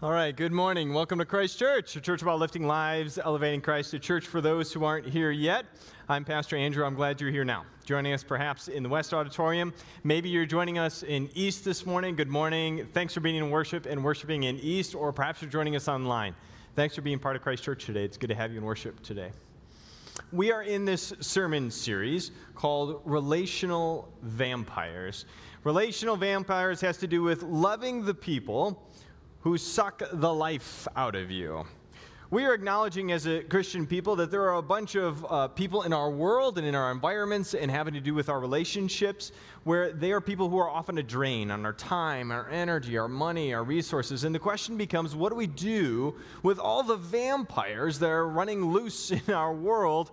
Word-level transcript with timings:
All 0.00 0.12
right, 0.12 0.36
good 0.36 0.52
morning. 0.52 0.94
Welcome 0.94 1.18
to 1.18 1.24
Christ 1.24 1.58
Church, 1.58 1.96
a 1.96 2.00
church 2.00 2.22
about 2.22 2.38
lifting 2.38 2.68
lives, 2.68 3.18
elevating 3.18 3.60
Christ, 3.60 3.94
a 3.94 3.98
church 3.98 4.28
for 4.28 4.40
those 4.40 4.72
who 4.72 4.84
aren't 4.84 5.08
here 5.08 5.32
yet. 5.32 5.66
I'm 6.08 6.24
Pastor 6.24 6.54
Andrew. 6.54 6.84
I'm 6.84 6.94
glad 6.94 7.20
you're 7.20 7.32
here 7.32 7.44
now. 7.44 7.64
Joining 7.84 8.12
us 8.12 8.22
perhaps 8.22 8.68
in 8.68 8.84
the 8.84 8.88
West 8.88 9.12
Auditorium. 9.12 9.74
Maybe 10.04 10.28
you're 10.28 10.46
joining 10.46 10.78
us 10.78 11.02
in 11.02 11.28
East 11.34 11.64
this 11.64 11.84
morning. 11.84 12.14
Good 12.14 12.28
morning. 12.28 12.86
Thanks 12.94 13.12
for 13.12 13.18
being 13.18 13.34
in 13.34 13.50
worship 13.50 13.86
and 13.86 14.04
worshiping 14.04 14.44
in 14.44 14.60
East, 14.60 14.94
or 14.94 15.12
perhaps 15.12 15.42
you're 15.42 15.50
joining 15.50 15.74
us 15.74 15.88
online. 15.88 16.32
Thanks 16.76 16.94
for 16.94 17.00
being 17.00 17.18
part 17.18 17.34
of 17.34 17.42
Christ 17.42 17.64
Church 17.64 17.84
today. 17.84 18.04
It's 18.04 18.16
good 18.16 18.28
to 18.28 18.36
have 18.36 18.52
you 18.52 18.58
in 18.58 18.64
worship 18.64 19.02
today. 19.02 19.32
We 20.30 20.52
are 20.52 20.62
in 20.62 20.84
this 20.84 21.12
sermon 21.20 21.72
series 21.72 22.30
called 22.54 23.00
Relational 23.04 24.12
Vampires. 24.22 25.24
Relational 25.64 26.16
Vampires 26.16 26.80
has 26.82 26.98
to 26.98 27.06
do 27.06 27.22
with 27.22 27.42
loving 27.42 28.04
the 28.04 28.14
people 28.14 28.87
who 29.40 29.56
suck 29.56 30.02
the 30.12 30.32
life 30.32 30.88
out 30.96 31.14
of 31.14 31.30
you. 31.30 31.64
We 32.30 32.44
are 32.44 32.52
acknowledging 32.52 33.10
as 33.10 33.26
a 33.26 33.42
Christian 33.42 33.86
people 33.86 34.14
that 34.16 34.30
there 34.30 34.42
are 34.42 34.56
a 34.56 34.62
bunch 34.62 34.96
of 34.96 35.24
uh, 35.30 35.48
people 35.48 35.84
in 35.84 35.94
our 35.94 36.10
world 36.10 36.58
and 36.58 36.66
in 36.66 36.74
our 36.74 36.92
environments 36.92 37.54
and 37.54 37.70
having 37.70 37.94
to 37.94 38.00
do 38.00 38.12
with 38.12 38.28
our 38.28 38.38
relationships 38.38 39.32
where 39.64 39.92
they 39.92 40.12
are 40.12 40.20
people 40.20 40.50
who 40.50 40.58
are 40.58 40.68
often 40.68 40.98
a 40.98 41.02
drain 41.02 41.50
on 41.50 41.64
our 41.64 41.72
time, 41.72 42.30
our 42.30 42.50
energy, 42.50 42.98
our 42.98 43.08
money, 43.08 43.54
our 43.54 43.64
resources. 43.64 44.24
And 44.24 44.34
the 44.34 44.38
question 44.38 44.76
becomes 44.76 45.16
what 45.16 45.30
do 45.30 45.36
we 45.36 45.46
do 45.46 46.16
with 46.42 46.58
all 46.58 46.82
the 46.82 46.96
vampires 46.96 47.98
that 48.00 48.10
are 48.10 48.28
running 48.28 48.72
loose 48.72 49.10
in 49.26 49.32
our 49.32 49.54
world? 49.54 50.10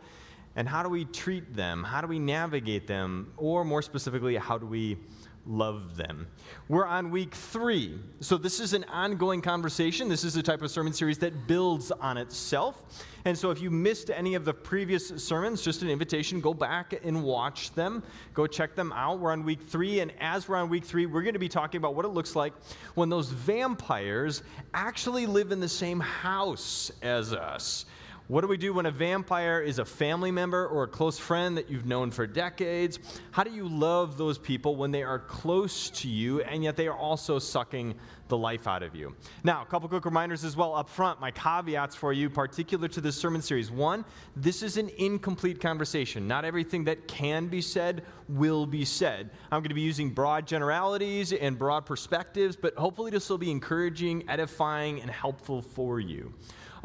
And 0.56 0.68
how 0.68 0.84
do 0.84 0.90
we 0.90 1.06
treat 1.06 1.56
them? 1.56 1.84
How 1.84 2.02
do 2.02 2.08
we 2.08 2.20
navigate 2.20 2.88
them? 2.88 3.34
Or 3.38 3.66
more 3.66 3.82
specifically, 3.82 4.36
how 4.38 4.58
do 4.58 4.66
we 4.66 4.98
love 5.46 5.96
them. 5.96 6.28
We're 6.68 6.86
on 6.86 7.12
week 7.12 7.34
three. 7.34 8.00
So, 8.20 8.38
this 8.38 8.60
is 8.60 8.74
an 8.74 8.84
ongoing 8.86 9.42
conversation. 9.42 10.10
This 10.10 10.24
is 10.24 10.36
a 10.36 10.44
type 10.44 10.62
of 10.62 10.72
sermon 10.72 10.94
series 10.94 11.18
that 11.20 11.48
builds 11.48 11.92
on 11.92 12.18
itself. 12.18 13.06
And 13.26 13.38
so, 13.38 13.52
if 13.52 13.62
you 13.62 13.70
missed 13.70 14.10
any 14.10 14.36
of 14.36 14.46
the 14.46 14.54
previous 14.54 15.10
sermons, 15.24 15.62
just 15.62 15.82
an 15.82 15.90
invitation 15.90 16.42
go 16.42 16.54
back 16.54 17.00
and 17.04 17.24
watch 17.24 17.74
them. 17.74 18.04
Go 18.34 18.48
check 18.48 18.76
them 18.76 18.92
out. 18.94 19.20
We're 19.20 19.32
on 19.32 19.44
week 19.44 19.62
three. 19.62 20.00
And 20.00 20.12
as 20.20 20.48
we're 20.48 20.58
on 20.58 20.70
week 20.70 20.86
three, 20.86 21.06
we're 21.06 21.24
going 21.24 21.34
to 21.34 21.40
be 21.40 21.50
talking 21.50 21.78
about 21.78 21.96
what 21.96 22.06
it 22.06 22.10
looks 22.10 22.36
like 22.36 22.54
when 22.96 23.10
those 23.10 23.30
vampires 23.30 24.44
actually 24.74 25.26
live 25.26 25.52
in 25.52 25.60
the 25.60 25.70
same 25.70 26.00
house 26.00 26.92
as 27.02 27.34
us. 27.34 27.86
What 28.28 28.42
do 28.42 28.48
we 28.48 28.58
do 28.58 28.74
when 28.74 28.88
a 28.88 28.92
vampire 28.92 29.62
is 29.62 29.78
a 29.78 29.86
family 29.86 30.32
member 30.32 30.66
or 30.66 30.82
a 30.82 30.88
close 30.88 31.20
friend 31.20 31.56
that 31.58 31.70
you've 31.70 31.86
known 31.86 32.10
for 32.10 32.26
decades? 32.26 32.98
How 33.30 33.44
do 33.44 33.52
you 33.52 33.68
love 33.68 34.18
those 34.18 34.40
people 34.40 34.76
when 34.76 34.90
they 34.90 35.04
are 35.04 35.20
close 35.20 35.92
to 35.92 36.08
you 36.08 36.42
and 36.42 36.64
yet 36.64 36.76
they 36.76 36.88
are 36.88 36.98
also 36.98 37.38
sucking 37.38 37.94
the 38.28 38.36
life 38.36 38.66
out 38.66 38.82
of 38.82 38.96
you? 38.96 39.16
Now, 39.44 39.62
a 39.62 39.66
couple 39.66 39.88
quick 39.90 40.06
reminders 40.06 40.44
as 40.44 40.58
well 40.58 40.74
up 40.74 40.90
front, 40.90 41.22
my 41.22 41.30
caveats 41.30 41.96
for 41.96 42.14
you, 42.14 42.32
particular 42.32 42.88
to 42.88 43.00
this 43.00 43.16
sermon 43.16 43.44
series. 43.44 43.70
One, 43.70 44.04
this 44.36 44.64
is 44.64 44.78
an 44.78 44.90
incomplete 44.98 45.62
conversation. 45.62 46.28
Not 46.28 46.46
everything 46.46 46.86
that 46.86 47.08
can 47.08 47.46
be 47.46 47.62
said 47.62 48.06
will 48.28 48.66
be 48.66 48.86
said. 48.86 49.30
I'm 49.52 49.60
going 49.60 49.70
to 49.70 49.76
be 49.76 49.82
using 49.82 50.10
broad 50.10 50.48
generalities 50.48 51.32
and 51.32 51.60
broad 51.60 51.86
perspectives, 51.86 52.56
but 52.56 52.74
hopefully 52.76 53.12
this 53.12 53.30
will 53.30 53.38
be 53.38 53.52
encouraging, 53.52 54.28
edifying, 54.28 55.00
and 55.00 55.12
helpful 55.12 55.62
for 55.62 56.00
you. 56.00 56.34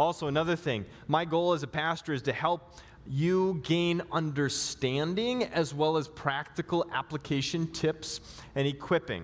Also, 0.01 0.29
another 0.29 0.56
thing, 0.56 0.87
my 1.09 1.27
goal 1.27 1.53
as 1.53 1.62
a 1.62 1.67
pastor 1.67 2.15
is 2.15 2.23
to 2.23 2.33
help 2.33 2.79
you 3.06 3.61
gain 3.65 4.01
understanding 4.11 5.45
as 5.45 5.75
well 5.75 5.98
as 5.98 6.09
practical 6.09 6.87
application 6.91 7.67
tips 7.67 8.23
and 8.55 8.67
equipping. 8.67 9.23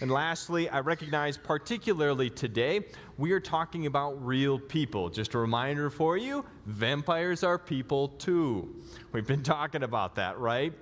And 0.00 0.12
lastly, 0.12 0.68
I 0.68 0.78
recognize 0.78 1.36
particularly 1.36 2.30
today, 2.30 2.84
we 3.18 3.32
are 3.32 3.40
talking 3.40 3.86
about 3.86 4.24
real 4.24 4.56
people. 4.56 5.10
Just 5.10 5.34
a 5.34 5.38
reminder 5.38 5.90
for 5.90 6.16
you 6.16 6.44
vampires 6.66 7.42
are 7.42 7.58
people 7.58 8.06
too. 8.06 8.72
We've 9.10 9.26
been 9.26 9.42
talking 9.42 9.82
about 9.82 10.14
that, 10.14 10.38
right? 10.38 10.72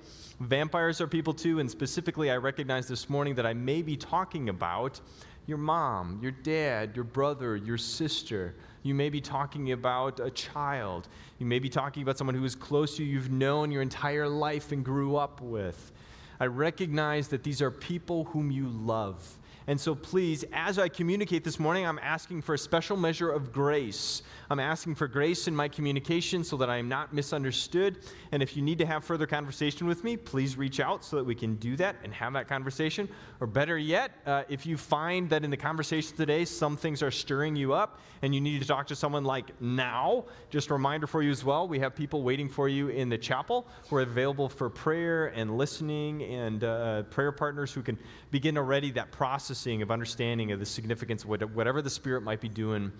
Vampires 0.40 1.00
are 1.00 1.06
people 1.06 1.32
too, 1.32 1.58
and 1.58 1.70
specifically, 1.70 2.30
I 2.30 2.36
recognize 2.36 2.86
this 2.86 3.08
morning 3.08 3.34
that 3.36 3.46
I 3.46 3.54
may 3.54 3.80
be 3.80 3.96
talking 3.96 4.50
about 4.50 5.00
your 5.46 5.58
mom, 5.58 6.18
your 6.22 6.32
dad, 6.32 6.94
your 6.94 7.04
brother, 7.04 7.56
your 7.56 7.78
sister 7.78 8.54
you 8.82 8.94
may 8.94 9.10
be 9.10 9.20
talking 9.20 9.72
about 9.72 10.18
a 10.18 10.30
child. 10.30 11.08
You 11.38 11.46
may 11.46 11.58
be 11.58 11.68
talking 11.68 12.02
about 12.02 12.18
someone 12.18 12.34
who 12.34 12.44
is 12.44 12.56
close 12.56 12.96
to 12.96 13.04
you, 13.04 13.12
you've 13.12 13.30
known 13.30 13.70
your 13.70 13.82
entire 13.82 14.28
life 14.28 14.72
and 14.72 14.84
grew 14.84 15.16
up 15.16 15.40
with. 15.40 15.92
I 16.40 16.46
recognize 16.46 17.28
that 17.28 17.44
these 17.44 17.62
are 17.62 17.70
people 17.70 18.24
whom 18.24 18.50
you 18.50 18.68
love. 18.68 19.38
And 19.66 19.80
so, 19.80 19.94
please, 19.94 20.44
as 20.52 20.78
I 20.78 20.88
communicate 20.88 21.44
this 21.44 21.60
morning, 21.60 21.86
I'm 21.86 21.98
asking 22.00 22.42
for 22.42 22.54
a 22.54 22.58
special 22.58 22.96
measure 22.96 23.30
of 23.30 23.52
grace. 23.52 24.22
I'm 24.50 24.60
asking 24.60 24.96
for 24.96 25.06
grace 25.06 25.48
in 25.48 25.54
my 25.54 25.68
communication 25.68 26.44
so 26.44 26.56
that 26.58 26.68
I 26.68 26.76
am 26.76 26.88
not 26.88 27.14
misunderstood. 27.14 27.98
And 28.32 28.42
if 28.42 28.56
you 28.56 28.62
need 28.62 28.78
to 28.78 28.86
have 28.86 29.04
further 29.04 29.26
conversation 29.26 29.86
with 29.86 30.04
me, 30.04 30.16
please 30.16 30.56
reach 30.56 30.80
out 30.80 31.04
so 31.04 31.16
that 31.16 31.24
we 31.24 31.34
can 31.34 31.54
do 31.56 31.76
that 31.76 31.96
and 32.04 32.12
have 32.12 32.32
that 32.34 32.48
conversation. 32.48 33.08
Or 33.40 33.46
better 33.46 33.78
yet, 33.78 34.12
uh, 34.26 34.42
if 34.48 34.66
you 34.66 34.76
find 34.76 35.30
that 35.30 35.44
in 35.44 35.50
the 35.50 35.56
conversation 35.56 36.16
today 36.16 36.44
some 36.44 36.76
things 36.76 37.02
are 37.02 37.10
stirring 37.10 37.56
you 37.56 37.72
up 37.72 38.00
and 38.22 38.34
you 38.34 38.40
need 38.40 38.60
to 38.60 38.68
talk 38.68 38.86
to 38.88 38.96
someone 38.96 39.24
like 39.24 39.60
now, 39.60 40.24
just 40.50 40.70
a 40.70 40.72
reminder 40.74 41.06
for 41.06 41.22
you 41.22 41.30
as 41.30 41.44
well 41.44 41.66
we 41.66 41.78
have 41.78 41.94
people 41.94 42.22
waiting 42.22 42.48
for 42.48 42.68
you 42.68 42.88
in 42.88 43.08
the 43.08 43.18
chapel 43.18 43.66
who 43.88 43.96
are 43.96 44.02
available 44.02 44.48
for 44.48 44.68
prayer 44.68 45.26
and 45.28 45.56
listening 45.56 46.22
and 46.24 46.64
uh, 46.64 47.02
prayer 47.04 47.32
partners 47.32 47.72
who 47.72 47.82
can 47.82 47.98
begin 48.30 48.58
already 48.58 48.90
that 48.90 49.10
processing 49.52 49.82
of 49.82 49.90
understanding 49.90 50.50
of 50.50 50.58
the 50.58 50.64
significance 50.64 51.24
of 51.24 51.54
whatever 51.54 51.82
the 51.82 51.90
Spirit 51.90 52.22
might 52.22 52.40
be 52.40 52.48
doing 52.48 52.90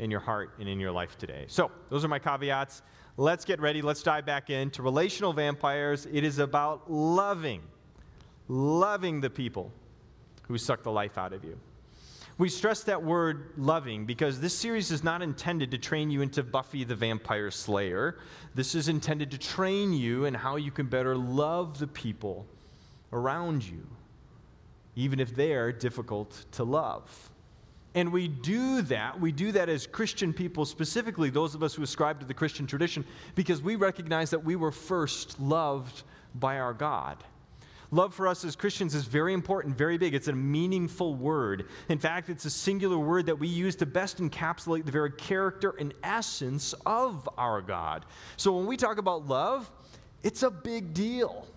in 0.00 0.10
your 0.10 0.18
heart 0.18 0.54
and 0.58 0.68
in 0.68 0.80
your 0.80 0.90
life 0.90 1.16
today. 1.16 1.44
So, 1.46 1.70
those 1.88 2.04
are 2.04 2.08
my 2.08 2.18
caveats. 2.18 2.82
Let's 3.16 3.44
get 3.44 3.60
ready. 3.60 3.80
Let's 3.80 4.02
dive 4.02 4.26
back 4.26 4.50
into 4.50 4.82
relational 4.82 5.32
vampires. 5.32 6.08
It 6.12 6.24
is 6.24 6.40
about 6.40 6.90
loving, 6.90 7.62
loving 8.48 9.20
the 9.20 9.30
people 9.30 9.70
who 10.48 10.58
suck 10.58 10.82
the 10.82 10.90
life 10.90 11.16
out 11.16 11.32
of 11.32 11.44
you. 11.44 11.56
We 12.38 12.48
stress 12.48 12.82
that 12.84 13.00
word 13.00 13.52
loving 13.56 14.04
because 14.04 14.40
this 14.40 14.58
series 14.58 14.90
is 14.90 15.04
not 15.04 15.22
intended 15.22 15.70
to 15.70 15.78
train 15.78 16.10
you 16.10 16.22
into 16.22 16.42
Buffy 16.42 16.82
the 16.82 16.96
Vampire 16.96 17.52
Slayer. 17.52 18.18
This 18.56 18.74
is 18.74 18.88
intended 18.88 19.30
to 19.30 19.38
train 19.38 19.92
you 19.92 20.24
in 20.24 20.34
how 20.34 20.56
you 20.56 20.72
can 20.72 20.86
better 20.86 21.16
love 21.16 21.78
the 21.78 21.86
people 21.86 22.48
around 23.12 23.64
you, 23.64 23.86
even 25.00 25.18
if 25.18 25.34
they 25.34 25.54
are 25.54 25.72
difficult 25.72 26.44
to 26.52 26.64
love. 26.64 27.30
And 27.94 28.12
we 28.12 28.28
do 28.28 28.82
that, 28.82 29.20
we 29.20 29.32
do 29.32 29.50
that 29.52 29.68
as 29.68 29.86
Christian 29.86 30.32
people, 30.32 30.64
specifically 30.64 31.28
those 31.28 31.56
of 31.56 31.62
us 31.62 31.74
who 31.74 31.82
ascribe 31.82 32.20
to 32.20 32.26
the 32.26 32.34
Christian 32.34 32.66
tradition, 32.66 33.04
because 33.34 33.60
we 33.62 33.74
recognize 33.74 34.30
that 34.30 34.44
we 34.44 34.54
were 34.54 34.70
first 34.70 35.40
loved 35.40 36.04
by 36.36 36.58
our 36.58 36.72
God. 36.72 37.16
Love 37.92 38.14
for 38.14 38.28
us 38.28 38.44
as 38.44 38.54
Christians 38.54 38.94
is 38.94 39.04
very 39.04 39.34
important, 39.34 39.76
very 39.76 39.98
big. 39.98 40.14
It's 40.14 40.28
a 40.28 40.32
meaningful 40.32 41.16
word. 41.16 41.66
In 41.88 41.98
fact, 41.98 42.30
it's 42.30 42.44
a 42.44 42.50
singular 42.50 42.98
word 42.98 43.26
that 43.26 43.36
we 43.36 43.48
use 43.48 43.74
to 43.76 43.86
best 43.86 44.18
encapsulate 44.18 44.84
the 44.84 44.92
very 44.92 45.10
character 45.10 45.74
and 45.80 45.92
essence 46.04 46.72
of 46.86 47.28
our 47.36 47.60
God. 47.60 48.04
So 48.36 48.56
when 48.56 48.66
we 48.66 48.76
talk 48.76 48.98
about 48.98 49.26
love, 49.26 49.68
it's 50.22 50.44
a 50.44 50.50
big 50.50 50.94
deal. 50.94 51.48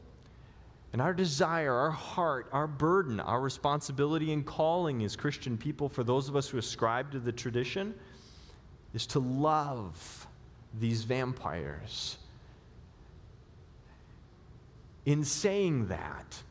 And 0.94 1.02
our 1.02 1.14
desire, 1.14 1.74
our 1.74 1.92
heart, 1.92 2.48
our 2.52 2.68
burden, 2.68 3.20
our 3.20 3.42
responsibility 3.42 4.32
and 4.32 4.46
calling 4.46 5.04
as 5.04 5.16
Christian 5.16 5.58
people, 5.58 5.90
for 5.90 6.04
those 6.04 6.30
of 6.30 6.36
us 6.36 6.48
who 6.48 6.60
ascribe 6.60 7.12
to 7.12 7.20
the 7.20 7.32
tradition, 7.32 7.96
is 8.94 9.08
to 9.08 9.20
love 9.20 10.28
these 10.80 11.04
vampires 11.04 12.18
in 15.06 15.24
saying 15.24 15.88
that, 15.88 16.42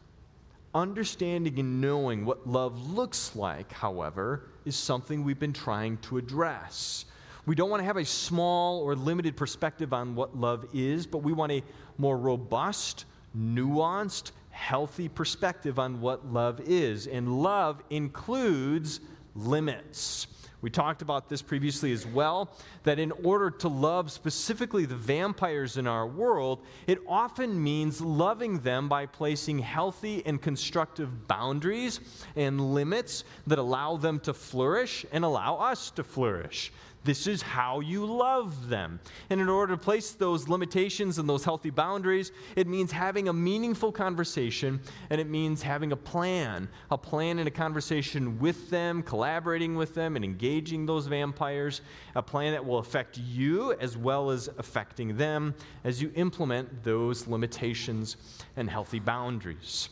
understanding 0.75 1.59
and 1.59 1.81
knowing 1.81 2.25
what 2.25 2.47
love 2.47 2.91
looks 2.91 3.35
like, 3.35 3.73
however, 3.73 4.49
is 4.65 4.77
something 4.77 5.25
we've 5.25 5.39
been 5.39 5.53
trying 5.53 5.97
to 5.99 6.19
address. 6.19 7.05
We 7.47 7.55
don't 7.55 7.71
want 7.71 7.81
to 7.81 7.85
have 7.85 7.97
a 7.97 8.05
small 8.05 8.81
or 8.81 8.95
limited 8.95 9.37
perspective 9.37 9.93
on 9.93 10.15
what 10.15 10.37
love 10.37 10.67
is, 10.73 11.07
but 11.07 11.19
we 11.19 11.33
want 11.33 11.53
a 11.53 11.63
more 11.99 12.17
robust, 12.17 13.05
nuanced, 13.37 14.33
healthy 14.51 15.09
perspective 15.09 15.79
on 15.79 16.01
what 16.01 16.33
love 16.33 16.61
is. 16.61 17.07
And 17.07 17.43
love 17.43 17.83
includes 17.91 19.01
limits. 19.35 20.27
We 20.63 20.71
talked 20.71 21.03
about 21.03 21.29
this 21.29 21.43
previously 21.43 21.91
as 21.91 22.07
well 22.07 22.57
that 22.85 23.01
in 23.01 23.11
order 23.25 23.51
to 23.51 23.69
love 23.69 24.13
specifically 24.13 24.85
the 24.87 24.95
vampires 24.95 25.77
in 25.77 25.89
our 25.89 26.07
world, 26.07 26.65
it 26.87 27.01
often 27.09 27.61
means 27.61 28.01
loving 28.01 28.61
them 28.61 28.89
by 28.89 29.07
placing 29.07 29.59
healthy 29.59 30.25
and 30.25 30.41
constructive 30.41 31.27
boundaries 31.27 31.99
and 32.37 32.75
limits 32.75 33.25
that 33.49 33.59
allow 33.59 33.97
them 33.97 34.21
to 34.21 34.33
flourish 34.33 35.05
and 35.11 35.25
allow 35.25 35.57
us 35.57 35.91
to 35.91 36.05
flourish. 36.05 36.73
This 37.05 37.27
is 37.27 37.43
how 37.43 37.81
you 37.81 38.07
love 38.07 38.69
them. 38.69 39.01
And 39.29 39.41
in 39.41 39.49
order 39.49 39.75
to 39.75 39.83
place 39.83 40.13
those 40.13 40.49
limitations 40.49 41.19
and 41.19 41.29
those 41.29 41.45
healthy 41.45 41.71
boundaries, 41.71 42.31
it 42.55 42.69
means 42.69 42.93
having 42.93 43.29
a 43.29 43.33
meaningful 43.33 43.91
conversation 43.91 44.81
and 45.11 45.21
it 45.21 45.29
means 45.29 45.63
having 45.63 45.91
a 45.91 45.97
plan, 45.97 46.69
a 46.93 46.99
plan 46.99 47.41
and 47.41 47.49
a 47.49 47.51
conversation 47.51 48.39
with 48.39 48.71
them, 48.71 49.03
collaborating 49.03 49.75
with 49.75 49.95
them, 49.95 50.15
and 50.15 50.25
engaging 50.25 50.87
those 50.87 51.09
vampires, 51.09 51.81
a 52.15 52.23
plan 52.23 52.53
that 52.53 52.65
will 52.65 52.79
affect 52.79 53.19
you 53.19 53.73
as 53.81 53.97
well 53.97 54.31
as 54.31 54.49
affecting 54.59 55.17
them 55.17 55.55
as 55.83 56.01
you 56.01 56.13
implement 56.15 56.85
those 56.85 57.27
limitations 57.27 58.17
and 58.57 58.71
healthy 58.71 59.01
boundaries. 59.01 59.89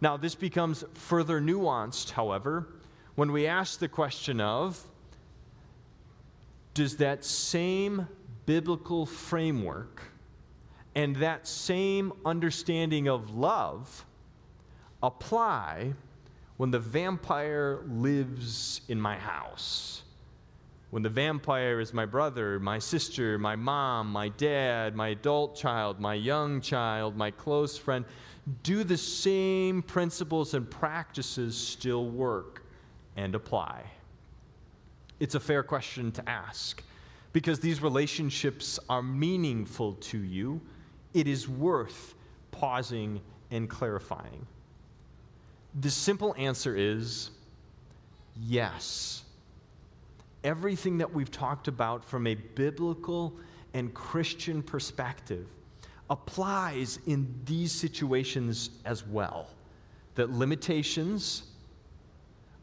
Now, 0.00 0.16
this 0.16 0.36
becomes 0.36 0.84
further 0.94 1.40
nuanced, 1.40 2.12
however, 2.12 2.68
when 3.16 3.32
we 3.32 3.48
ask 3.48 3.80
the 3.80 3.88
question 3.88 4.40
of, 4.40 4.80
does 6.78 6.96
that 6.98 7.24
same 7.24 8.06
biblical 8.46 9.04
framework 9.04 10.00
and 10.94 11.16
that 11.16 11.44
same 11.44 12.12
understanding 12.24 13.08
of 13.08 13.34
love 13.34 14.06
apply 15.02 15.92
when 16.56 16.70
the 16.70 16.78
vampire 16.78 17.80
lives 17.88 18.82
in 18.86 19.00
my 19.00 19.16
house? 19.16 20.04
When 20.90 21.02
the 21.02 21.08
vampire 21.08 21.80
is 21.80 21.92
my 21.92 22.06
brother, 22.06 22.60
my 22.60 22.78
sister, 22.78 23.38
my 23.38 23.56
mom, 23.56 24.12
my 24.12 24.28
dad, 24.28 24.94
my 24.94 25.08
adult 25.08 25.56
child, 25.56 25.98
my 25.98 26.14
young 26.14 26.60
child, 26.60 27.16
my 27.16 27.32
close 27.32 27.76
friend, 27.76 28.04
do 28.62 28.84
the 28.84 28.96
same 28.96 29.82
principles 29.82 30.54
and 30.54 30.70
practices 30.70 31.56
still 31.56 32.08
work 32.08 32.62
and 33.16 33.34
apply? 33.34 33.82
It's 35.20 35.34
a 35.34 35.40
fair 35.40 35.62
question 35.62 36.12
to 36.12 36.28
ask 36.28 36.82
because 37.32 37.60
these 37.60 37.82
relationships 37.82 38.78
are 38.88 39.02
meaningful 39.02 39.94
to 39.94 40.18
you. 40.18 40.60
It 41.14 41.26
is 41.26 41.48
worth 41.48 42.14
pausing 42.50 43.20
and 43.50 43.68
clarifying. 43.68 44.46
The 45.80 45.90
simple 45.90 46.34
answer 46.38 46.76
is 46.76 47.30
yes. 48.40 49.22
Everything 50.44 50.98
that 50.98 51.12
we've 51.12 51.30
talked 51.30 51.68
about 51.68 52.04
from 52.04 52.26
a 52.26 52.34
biblical 52.34 53.34
and 53.74 53.92
Christian 53.92 54.62
perspective 54.62 55.46
applies 56.10 57.00
in 57.06 57.34
these 57.44 57.72
situations 57.72 58.70
as 58.84 59.06
well. 59.06 59.48
That 60.14 60.30
limitations 60.30 61.42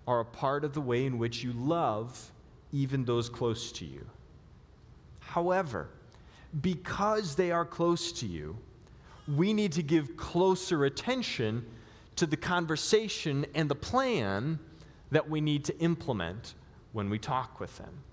are 0.08 0.22
a 0.22 0.26
part 0.26 0.64
of 0.64 0.74
the 0.74 0.82
way 0.82 1.06
in 1.06 1.18
which 1.18 1.44
you 1.44 1.54
love 1.54 2.32
even 2.72 3.06
those 3.06 3.30
close 3.30 3.72
to 3.74 3.86
you. 3.86 4.06
However, 5.20 5.90
because 6.62 7.36
they 7.36 7.52
are 7.52 7.66
close 7.66 8.12
to 8.14 8.26
you, 8.26 8.58
we 9.28 9.54
need 9.54 9.72
to 9.74 9.84
give 9.84 10.16
closer 10.18 10.86
attention 10.86 11.66
to 12.16 12.26
the 12.26 12.38
conversation 12.38 13.46
and 13.56 13.70
the 13.70 13.76
plan 13.76 14.60
that 15.12 15.30
we 15.30 15.42
need 15.42 15.66
to 15.66 15.78
implement 15.80 16.54
when 16.94 17.10
we 17.10 17.20
talk 17.20 17.60
with 17.60 17.78
them. 17.78 18.04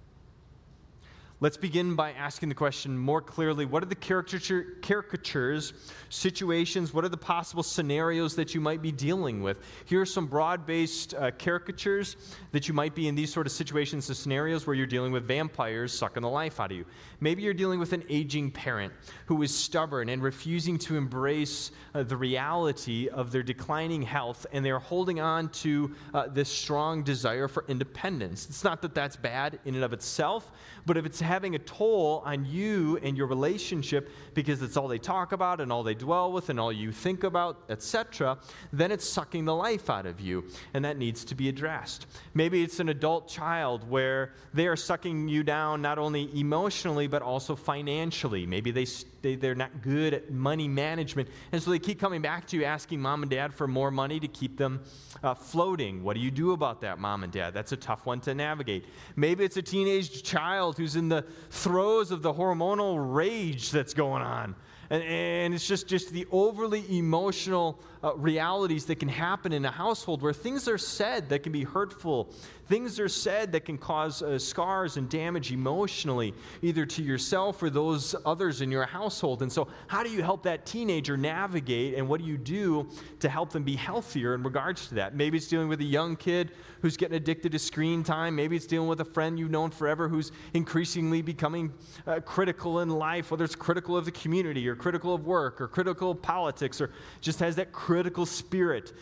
Let's 1.43 1.57
begin 1.57 1.97
by 1.97 2.13
asking 2.13 2.51
the 2.51 2.55
question 2.55 2.97
more 2.97 3.21
clearly 3.21 3.67
what 3.67 3.83
are 3.83 3.87
the 3.87 3.97
caricature, 3.97 4.77
caricatures, 4.81 5.73
situations, 6.09 6.95
what 6.95 7.05
are 7.05 7.09
the 7.09 7.17
possible 7.17 7.65
scenarios 7.65 8.37
that 8.37 8.55
you 8.55 8.61
might 8.61 8.81
be 8.81 8.93
dealing 8.93 9.43
with? 9.43 9.59
Here 9.87 10.01
are 10.01 10.07
some 10.07 10.29
broad 10.29 10.67
based 10.67 11.15
uh, 11.15 11.33
caricatures 11.33 12.17
that 12.53 12.69
you 12.69 12.75
might 12.75 12.95
be 12.95 13.09
in 13.09 13.17
these 13.17 13.33
sort 13.33 13.49
of 13.49 13.53
situations 13.53 14.07
and 14.09 14.17
scenarios 14.17 14.69
where 14.69 14.77
you're 14.77 14.87
dealing 14.87 15.11
with 15.11 15.27
vampires 15.27 15.93
sucking 15.93 16.23
the 16.23 16.29
life 16.29 16.61
out 16.61 16.71
of 16.71 16.77
you. 16.77 16.85
Maybe 17.19 17.43
you're 17.43 17.55
dealing 17.55 17.81
with 17.81 17.93
an 17.93 18.05
aging 18.09 18.53
parent 18.53 18.93
who 19.27 19.43
is 19.43 19.53
stubborn 19.53 20.11
and 20.11 20.23
refusing 20.23 20.79
to 20.79 20.97
embrace 20.97 21.73
uh, 21.93 22.05
the 22.05 22.17
reality 22.17 23.09
of 23.09 23.33
their 23.33 23.43
declining 23.43 24.03
health, 24.03 24.47
and 24.53 24.65
they're 24.65 24.79
holding 24.79 25.19
on 25.19 25.49
to 25.49 25.93
uh, 26.15 26.29
this 26.29 26.49
strong 26.49 27.03
desire 27.03 27.49
for 27.49 27.65
independence. 27.67 28.47
It's 28.47 28.63
not 28.63 28.81
that 28.83 28.95
that's 28.95 29.17
bad 29.17 29.59
in 29.65 29.75
and 29.75 29.83
of 29.83 29.93
itself, 29.93 30.53
but 30.87 30.97
if 30.97 31.05
it's 31.05 31.21
having 31.33 31.55
a 31.55 31.59
toll 31.61 32.23
on 32.27 32.45
you 32.45 32.99
and 33.03 33.17
your 33.17 33.27
relationship 33.27 34.11
because 34.35 34.61
it's 34.61 34.77
all 34.77 34.87
they 34.87 34.99
talk 34.99 35.33
about 35.33 35.63
and 35.63 35.73
all 35.73 35.83
they 35.83 35.95
dwell 35.95 36.31
with 36.31 36.51
and 36.51 36.61
all 36.61 36.71
you 36.71 36.93
think 36.93 37.25
about, 37.25 37.57
etc., 37.71 38.37
then 38.71 38.93
it's 38.93 39.09
sucking 39.09 39.47
the 39.47 39.55
life 39.55 39.89
out 39.89 40.05
of 40.05 40.21
you, 40.21 40.45
and 40.75 40.85
that 40.85 40.99
needs 40.99 41.25
to 41.25 41.35
be 41.35 41.49
addressed. 41.49 42.07
Maybe 42.35 42.63
it's 42.63 42.81
an 42.81 42.91
adult 42.91 43.29
child 43.29 43.89
where 43.89 44.35
they 44.53 44.67
are 44.67 44.77
sucking 44.77 45.27
you 45.27 45.43
down 45.43 45.81
not 45.81 45.99
only 45.99 46.29
emotionally 46.39 47.07
but 47.07 47.23
also 47.23 47.57
financially. 47.57 48.45
Maybe 48.45 48.71
they, 48.71 48.87
they, 49.23 49.35
they're 49.35 49.55
not 49.55 49.81
good 49.81 50.13
at 50.13 50.31
money 50.31 50.69
management, 50.69 51.31
and 51.51 51.63
so 51.63 51.71
they 51.71 51.79
keep 51.79 51.99
coming 51.99 52.21
back 52.21 52.47
to 52.49 52.59
you 52.59 52.65
asking 52.65 53.01
mom 53.01 53.23
and 53.23 53.31
dad 53.31 53.55
for 53.55 53.67
more 53.67 53.91
money 53.91 54.21
to 54.21 54.29
keep 54.29 54.59
them 54.59 54.83
uh, 55.23 55.33
floating. 55.33 56.05
What 56.05 56.13
do 56.13 56.21
you 56.21 56.31
do 56.31 56.53
about 56.53 56.83
that, 56.83 56.99
mom 56.99 57.25
and 57.25 57.33
dad? 57.33 57.55
That's 57.55 57.73
a 57.73 57.77
tough 57.79 58.05
one 58.05 58.21
to 58.21 58.35
navigate. 58.35 58.85
Maybe 59.17 59.45
it's 59.45 59.57
a 59.57 59.63
teenage 59.63 60.23
child 60.23 60.77
who's 60.77 60.95
in 60.95 61.09
the 61.09 61.22
throes 61.51 62.11
of 62.11 62.23
the 62.23 62.33
hormonal 62.33 63.15
rage 63.15 63.71
that's 63.71 63.95
going 63.95 64.23
on. 64.23 64.55
And, 64.91 65.03
and 65.03 65.55
it's 65.55 65.67
just, 65.67 65.89
just 65.89 66.11
the 66.11 66.27
overly 66.31 66.85
emotional 66.97 67.79
uh, 68.03 68.15
realities 68.17 68.85
that 68.87 68.99
can 68.99 69.09
happen 69.09 69.53
in 69.53 69.65
a 69.65 69.71
household 69.71 70.23
where 70.23 70.33
things 70.33 70.67
are 70.67 70.79
said 70.79 71.29
that 71.29 71.43
can 71.43 71.53
be 71.53 71.63
hurtful. 71.63 72.33
Things 72.67 72.99
are 72.99 73.09
said 73.09 73.53
that 73.53 73.65
can 73.65 73.79
cause 73.79 74.23
uh, 74.23 74.39
scars 74.39 74.97
and 74.97 75.09
damage 75.09 75.53
emotionally, 75.53 76.35
either 76.63 76.87
to 76.87 77.03
yourself 77.03 77.63
or 77.63 77.71
those 77.71 78.15
others 78.25 78.61
in 78.61 78.71
your 78.71 78.85
household. 78.85 79.43
And 79.43 79.53
so, 79.53 79.69
how 79.87 80.03
do 80.03 80.11
you 80.11 80.23
help 80.23 80.43
that 80.45 80.65
teenager 80.67 81.17
navigate, 81.17 81.95
and 81.95 82.09
what 82.09 82.21
do 82.21 82.27
you 82.27 82.39
do 82.39 82.89
to 83.21 83.29
help 83.29 83.51
them 83.51 83.63
be 83.63 83.77
healthier 83.77 84.35
in 84.35 84.43
regards 84.43 84.89
to 84.89 84.95
that? 84.97 85.15
Maybe 85.15 85.37
it's 85.37 85.49
dealing 85.49 85.69
with 85.69 85.81
a 85.81 85.85
young 85.85 86.17
kid 86.17 86.53
who's 86.81 86.97
getting 86.97 87.17
addicted 87.17 87.53
to 87.53 87.59
screen 87.59 88.03
time. 88.03 88.35
Maybe 88.35 88.57
it's 88.57 88.67
dealing 88.67 88.89
with 88.89 89.01
a 89.01 89.05
friend 89.05 89.39
you've 89.39 89.51
known 89.51 89.71
forever 89.71 90.09
who's 90.09 90.33
increasingly 90.55 91.23
becoming 91.23 91.73
uh, 92.07 92.21
critical 92.21 92.81
in 92.81 92.89
life, 92.89 93.31
whether 93.31 93.45
it's 93.45 93.55
critical 93.55 93.97
of 93.97 94.05
the 94.05 94.11
community 94.11 94.67
or 94.69 94.75
critical 94.75 95.15
of 95.15 95.25
work 95.25 95.61
or 95.61 95.69
critical 95.69 96.11
of 96.11 96.23
politics 96.23 96.81
or 96.81 96.91
just 97.21 97.39
has 97.39 97.55
that 97.57 97.71
critical 97.71 97.92
spirit 98.27 98.93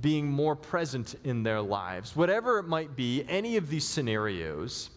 being 0.00 0.30
more 0.30 0.56
present 0.56 1.14
in 1.24 1.42
their 1.42 1.60
lives. 1.60 2.16
Whatever 2.16 2.58
it 2.58 2.66
might 2.66 2.96
be, 2.96 3.24
any 3.28 3.56
of 3.56 3.68
these 3.68 3.84
scenarios, 3.84 4.90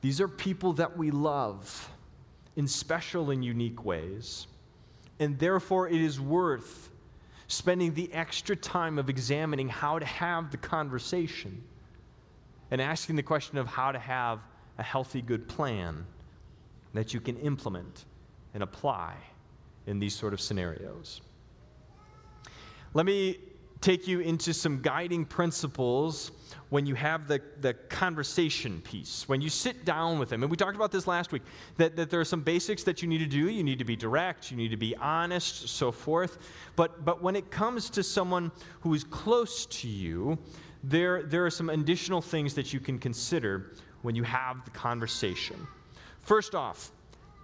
these 0.00 0.20
are 0.20 0.28
people 0.28 0.72
that 0.74 0.96
we 0.96 1.10
love 1.10 1.90
in 2.56 2.66
special 2.66 3.30
and 3.30 3.44
unique 3.44 3.84
ways. 3.84 4.46
And 5.18 5.38
therefore, 5.38 5.88
it 5.88 6.00
is 6.00 6.20
worth 6.20 6.90
spending 7.48 7.94
the 7.94 8.12
extra 8.12 8.56
time 8.56 8.98
of 8.98 9.08
examining 9.08 9.68
how 9.68 9.98
to 9.98 10.06
have 10.06 10.50
the 10.50 10.56
conversation 10.56 11.62
and 12.70 12.80
asking 12.80 13.16
the 13.16 13.22
question 13.22 13.58
of 13.58 13.66
how 13.66 13.92
to 13.92 13.98
have 13.98 14.40
a 14.78 14.82
healthy, 14.82 15.22
good 15.22 15.48
plan 15.48 16.04
that 16.94 17.12
you 17.12 17.20
can 17.20 17.36
implement 17.38 18.04
and 18.54 18.62
apply 18.62 19.14
in 19.86 19.98
these 19.98 20.14
sort 20.14 20.32
of 20.32 20.40
scenarios. 20.40 21.20
Let 22.94 23.06
me 23.06 23.38
take 23.80 24.06
you 24.06 24.20
into 24.20 24.54
some 24.54 24.80
guiding 24.80 25.24
principles 25.24 26.30
when 26.70 26.86
you 26.86 26.94
have 26.94 27.26
the, 27.26 27.42
the 27.60 27.74
conversation 27.74 28.80
piece, 28.80 29.28
when 29.28 29.40
you 29.40 29.50
sit 29.50 29.84
down 29.84 30.18
with 30.20 30.28
them. 30.28 30.42
And 30.42 30.50
we 30.50 30.56
talked 30.56 30.76
about 30.76 30.92
this 30.92 31.08
last 31.08 31.32
week 31.32 31.42
that, 31.76 31.96
that 31.96 32.08
there 32.08 32.20
are 32.20 32.24
some 32.24 32.40
basics 32.40 32.84
that 32.84 33.02
you 33.02 33.08
need 33.08 33.18
to 33.18 33.26
do. 33.26 33.50
You 33.50 33.64
need 33.64 33.80
to 33.80 33.84
be 33.84 33.96
direct, 33.96 34.50
you 34.50 34.56
need 34.56 34.70
to 34.70 34.76
be 34.76 34.96
honest, 34.96 35.68
so 35.68 35.90
forth. 35.90 36.38
But, 36.76 37.04
but 37.04 37.20
when 37.20 37.34
it 37.34 37.50
comes 37.50 37.90
to 37.90 38.02
someone 38.02 38.52
who 38.80 38.94
is 38.94 39.02
close 39.02 39.66
to 39.66 39.88
you, 39.88 40.38
there, 40.84 41.24
there 41.24 41.44
are 41.44 41.50
some 41.50 41.70
additional 41.70 42.22
things 42.22 42.54
that 42.54 42.72
you 42.72 42.78
can 42.78 42.98
consider 42.98 43.72
when 44.02 44.14
you 44.14 44.22
have 44.22 44.64
the 44.64 44.70
conversation. 44.70 45.66
First 46.20 46.54
off, 46.54 46.92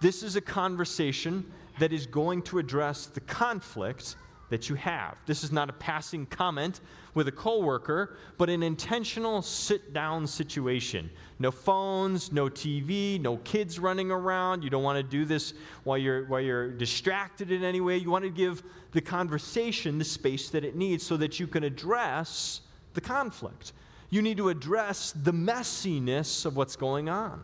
this 0.00 0.22
is 0.22 0.36
a 0.36 0.40
conversation 0.40 1.44
that 1.80 1.92
is 1.92 2.06
going 2.06 2.42
to 2.42 2.58
address 2.58 3.06
the 3.06 3.20
conflict 3.20 4.14
that 4.50 4.68
you 4.68 4.74
have. 4.74 5.16
This 5.26 5.42
is 5.42 5.50
not 5.50 5.70
a 5.70 5.72
passing 5.72 6.26
comment 6.26 6.80
with 7.14 7.28
a 7.28 7.32
coworker, 7.32 8.16
but 8.36 8.50
an 8.50 8.62
intentional 8.62 9.42
sit 9.42 9.92
down 9.92 10.26
situation. 10.26 11.10
No 11.38 11.50
phones, 11.50 12.30
no 12.30 12.48
TV, 12.48 13.20
no 13.20 13.38
kids 13.38 13.78
running 13.78 14.10
around. 14.10 14.62
You 14.62 14.70
don't 14.70 14.82
want 14.82 14.98
to 14.98 15.02
do 15.02 15.24
this 15.24 15.54
while 15.84 15.98
you're, 15.98 16.26
while 16.26 16.40
you're 16.40 16.70
distracted 16.70 17.50
in 17.50 17.64
any 17.64 17.80
way. 17.80 17.96
You 17.96 18.10
want 18.10 18.24
to 18.24 18.30
give 18.30 18.62
the 18.92 19.00
conversation 19.00 19.98
the 19.98 20.04
space 20.04 20.50
that 20.50 20.64
it 20.64 20.76
needs 20.76 21.04
so 21.04 21.16
that 21.16 21.40
you 21.40 21.46
can 21.46 21.64
address 21.64 22.60
the 22.94 23.00
conflict. 23.00 23.72
You 24.10 24.22
need 24.22 24.36
to 24.38 24.48
address 24.48 25.12
the 25.12 25.32
messiness 25.32 26.44
of 26.44 26.56
what's 26.56 26.76
going 26.76 27.08
on. 27.08 27.42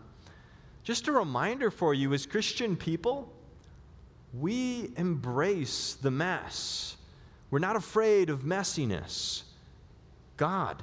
Just 0.83 1.09
a 1.09 1.13
reminder 1.13 1.71
for 1.71 1.95
you 1.95 2.13
as 2.13 2.27
Christian 2.27 2.77
people, 2.77 3.33
we 4.33 4.91
embrace 4.97 5.95
the 5.95 6.11
mess. 6.11 6.97
We're 7.51 7.59
not 7.59 7.77
afraid 7.77 8.31
of 8.31 8.41
messiness. 8.41 9.43
God 10.37 10.83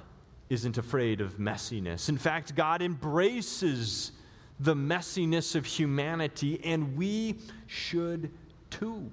isn't 0.49 0.77
afraid 0.77 1.21
of 1.21 1.37
messiness. 1.37 2.09
In 2.09 2.17
fact, 2.17 2.55
God 2.55 2.81
embraces 2.81 4.11
the 4.59 4.75
messiness 4.75 5.55
of 5.55 5.65
humanity, 5.65 6.59
and 6.63 6.95
we 6.95 7.35
should 7.67 8.31
too. 8.69 9.09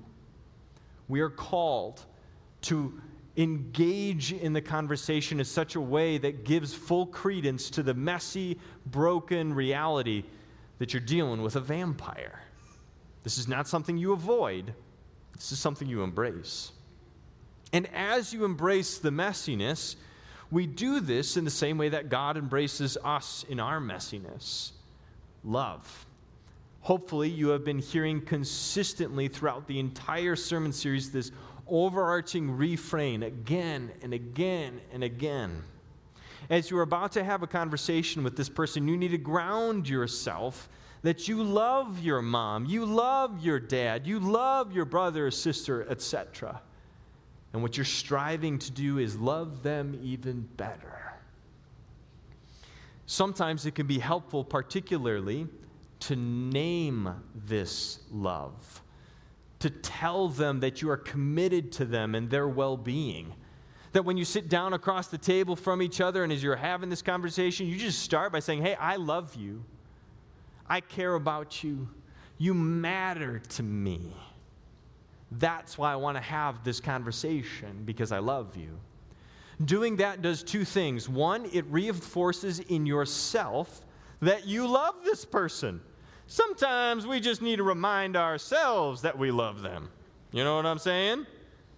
We 1.08 1.20
are 1.20 1.30
called 1.30 2.04
to 2.62 3.00
engage 3.36 4.32
in 4.32 4.52
the 4.52 4.60
conversation 4.60 5.38
in 5.38 5.44
such 5.44 5.76
a 5.76 5.80
way 5.80 6.18
that 6.18 6.44
gives 6.44 6.74
full 6.74 7.06
credence 7.06 7.70
to 7.70 7.82
the 7.82 7.94
messy, 7.94 8.58
broken 8.86 9.54
reality 9.54 10.24
that 10.78 10.92
you're 10.92 11.00
dealing 11.00 11.42
with 11.42 11.56
a 11.56 11.60
vampire. 11.60 12.40
This 13.22 13.38
is 13.38 13.48
not 13.48 13.68
something 13.68 13.96
you 13.96 14.12
avoid, 14.12 14.74
this 15.34 15.52
is 15.52 15.58
something 15.58 15.88
you 15.88 16.02
embrace. 16.02 16.72
And 17.72 17.88
as 17.94 18.32
you 18.32 18.44
embrace 18.44 18.98
the 18.98 19.10
messiness, 19.10 19.96
we 20.50 20.66
do 20.66 21.00
this 21.00 21.36
in 21.36 21.44
the 21.44 21.50
same 21.50 21.78
way 21.78 21.90
that 21.90 22.08
God 22.08 22.36
embraces 22.36 22.96
us 23.04 23.44
in 23.48 23.60
our 23.60 23.80
messiness 23.80 24.72
love. 25.44 26.06
Hopefully, 26.82 27.28
you 27.28 27.48
have 27.48 27.64
been 27.64 27.78
hearing 27.78 28.20
consistently 28.20 29.28
throughout 29.28 29.66
the 29.66 29.78
entire 29.78 30.34
sermon 30.34 30.72
series 30.72 31.12
this 31.12 31.30
overarching 31.66 32.50
refrain 32.50 33.22
again 33.22 33.90
and 34.02 34.12
again 34.12 34.80
and 34.92 35.04
again. 35.04 35.62
As 36.48 36.70
you're 36.70 36.82
about 36.82 37.12
to 37.12 37.22
have 37.22 37.42
a 37.42 37.46
conversation 37.46 38.24
with 38.24 38.36
this 38.36 38.48
person, 38.48 38.88
you 38.88 38.96
need 38.96 39.10
to 39.12 39.18
ground 39.18 39.88
yourself 39.88 40.68
that 41.02 41.28
you 41.28 41.42
love 41.42 42.00
your 42.00 42.20
mom, 42.20 42.66
you 42.66 42.84
love 42.84 43.40
your 43.44 43.58
dad, 43.58 44.06
you 44.06 44.20
love 44.20 44.72
your 44.72 44.84
brother 44.84 45.26
or 45.26 45.30
sister, 45.30 45.86
etc. 45.88 46.60
And 47.52 47.62
what 47.62 47.76
you're 47.76 47.84
striving 47.84 48.58
to 48.58 48.70
do 48.70 48.98
is 48.98 49.16
love 49.16 49.62
them 49.62 49.98
even 50.02 50.48
better. 50.56 51.14
Sometimes 53.06 53.66
it 53.66 53.74
can 53.74 53.86
be 53.86 53.98
helpful, 53.98 54.44
particularly, 54.44 55.48
to 56.00 56.16
name 56.16 57.12
this 57.34 58.00
love, 58.10 58.82
to 59.58 59.68
tell 59.68 60.28
them 60.28 60.60
that 60.60 60.80
you 60.80 60.90
are 60.90 60.96
committed 60.96 61.72
to 61.72 61.84
them 61.84 62.14
and 62.14 62.30
their 62.30 62.48
well 62.48 62.76
being. 62.76 63.34
That 63.92 64.04
when 64.04 64.16
you 64.16 64.24
sit 64.24 64.48
down 64.48 64.74
across 64.74 65.08
the 65.08 65.18
table 65.18 65.56
from 65.56 65.82
each 65.82 66.00
other 66.00 66.22
and 66.22 66.32
as 66.32 66.42
you're 66.42 66.54
having 66.54 66.88
this 66.88 67.02
conversation, 67.02 67.66
you 67.66 67.76
just 67.76 67.98
start 67.98 68.30
by 68.30 68.38
saying, 68.38 68.62
Hey, 68.62 68.76
I 68.76 68.96
love 68.96 69.34
you. 69.34 69.64
I 70.70 70.80
care 70.80 71.16
about 71.16 71.64
you. 71.64 71.88
You 72.38 72.54
matter 72.54 73.40
to 73.50 73.62
me. 73.62 74.14
That's 75.32 75.76
why 75.76 75.92
I 75.92 75.96
want 75.96 76.16
to 76.16 76.22
have 76.22 76.64
this 76.64 76.80
conversation 76.80 77.82
because 77.84 78.12
I 78.12 78.20
love 78.20 78.56
you. 78.56 78.78
Doing 79.64 79.96
that 79.96 80.22
does 80.22 80.42
two 80.42 80.64
things. 80.64 81.08
One, 81.08 81.44
it 81.52 81.66
reinforces 81.66 82.60
in 82.60 82.86
yourself 82.86 83.82
that 84.22 84.46
you 84.46 84.66
love 84.66 84.94
this 85.04 85.24
person. 85.24 85.80
Sometimes 86.28 87.06
we 87.06 87.20
just 87.20 87.42
need 87.42 87.56
to 87.56 87.64
remind 87.64 88.16
ourselves 88.16 89.02
that 89.02 89.18
we 89.18 89.30
love 89.30 89.62
them. 89.62 89.90
You 90.32 90.44
know 90.44 90.56
what 90.56 90.66
I'm 90.66 90.78
saying? 90.78 91.26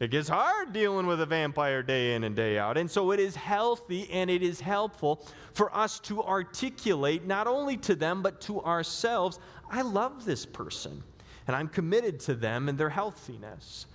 It 0.03 0.11
gets 0.11 0.29
hard 0.29 0.73
dealing 0.73 1.07
with 1.07 1.21
a 1.21 1.27
vampire 1.27 1.81
day 1.81 2.17
in 2.17 2.25
and 2.25 2.35
day 2.35 2.59
out. 2.59 2.77
And 2.77 2.91
so 2.91 3.13
it 3.13 3.21
is 3.21 3.37
healthy 3.37 4.11
and 4.11 4.29
it 4.29 4.43
is 4.43 4.61
helpful 4.61 5.25
for 5.55 5.73
us 5.73 6.01
to 6.01 6.21
articulate, 6.25 7.25
not 7.25 7.47
only 7.47 7.77
to 7.77 7.95
them, 7.95 8.21
but 8.21 8.41
to 8.41 8.61
ourselves, 8.63 9.39
I 9.71 9.83
love 9.83 10.25
this 10.25 10.45
person 10.45 11.05
and 11.47 11.55
I'm 11.55 11.69
committed 11.69 12.19
to 12.21 12.35
them 12.35 12.69
and 12.69 12.77
their 12.77 12.91
healthiness. 12.91 13.87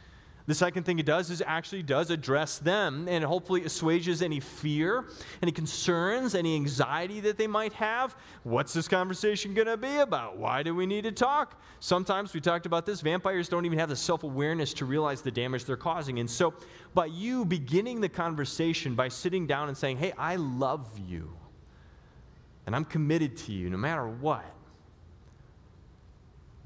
The 0.47 0.55
second 0.55 0.83
thing 0.83 0.97
it 0.97 1.05
does 1.05 1.29
is 1.29 1.43
actually 1.45 1.83
does 1.83 2.09
address 2.09 2.57
them 2.57 3.09
and 3.09 3.21
hopefully 3.21 3.65
assuages 3.65 4.21
any 4.21 4.39
fear, 4.39 5.03
any 5.41 5.51
concerns, 5.51 6.35
any 6.35 6.55
anxiety 6.55 7.19
that 7.19 7.37
they 7.37 7.47
might 7.47 7.73
have. 7.73 8.15
What's 8.43 8.71
this 8.71 8.87
conversation 8.87 9.53
going 9.53 9.67
to 9.67 9.75
be 9.75 9.97
about? 9.97 10.37
Why 10.37 10.63
do 10.63 10.73
we 10.73 10.85
need 10.85 11.03
to 11.03 11.11
talk? 11.11 11.61
Sometimes 11.81 12.33
we 12.33 12.39
talked 12.39 12.65
about 12.65 12.85
this, 12.85 13.01
vampires 13.01 13.49
don't 13.49 13.65
even 13.65 13.77
have 13.77 13.89
the 13.89 13.95
self 13.97 14.23
awareness 14.23 14.73
to 14.75 14.85
realize 14.85 15.21
the 15.21 15.31
damage 15.31 15.65
they're 15.65 15.75
causing. 15.75 16.19
And 16.19 16.31
so, 16.31 16.53
by 16.93 17.07
you 17.07 17.43
beginning 17.43 17.99
the 17.99 18.09
conversation 18.09 18.95
by 18.95 19.09
sitting 19.09 19.47
down 19.47 19.67
and 19.67 19.77
saying, 19.77 19.97
Hey, 19.97 20.13
I 20.17 20.37
love 20.37 20.87
you, 21.09 21.29
and 22.65 22.73
I'm 22.73 22.85
committed 22.85 23.35
to 23.37 23.51
you 23.51 23.69
no 23.69 23.77
matter 23.77 24.07
what, 24.07 24.45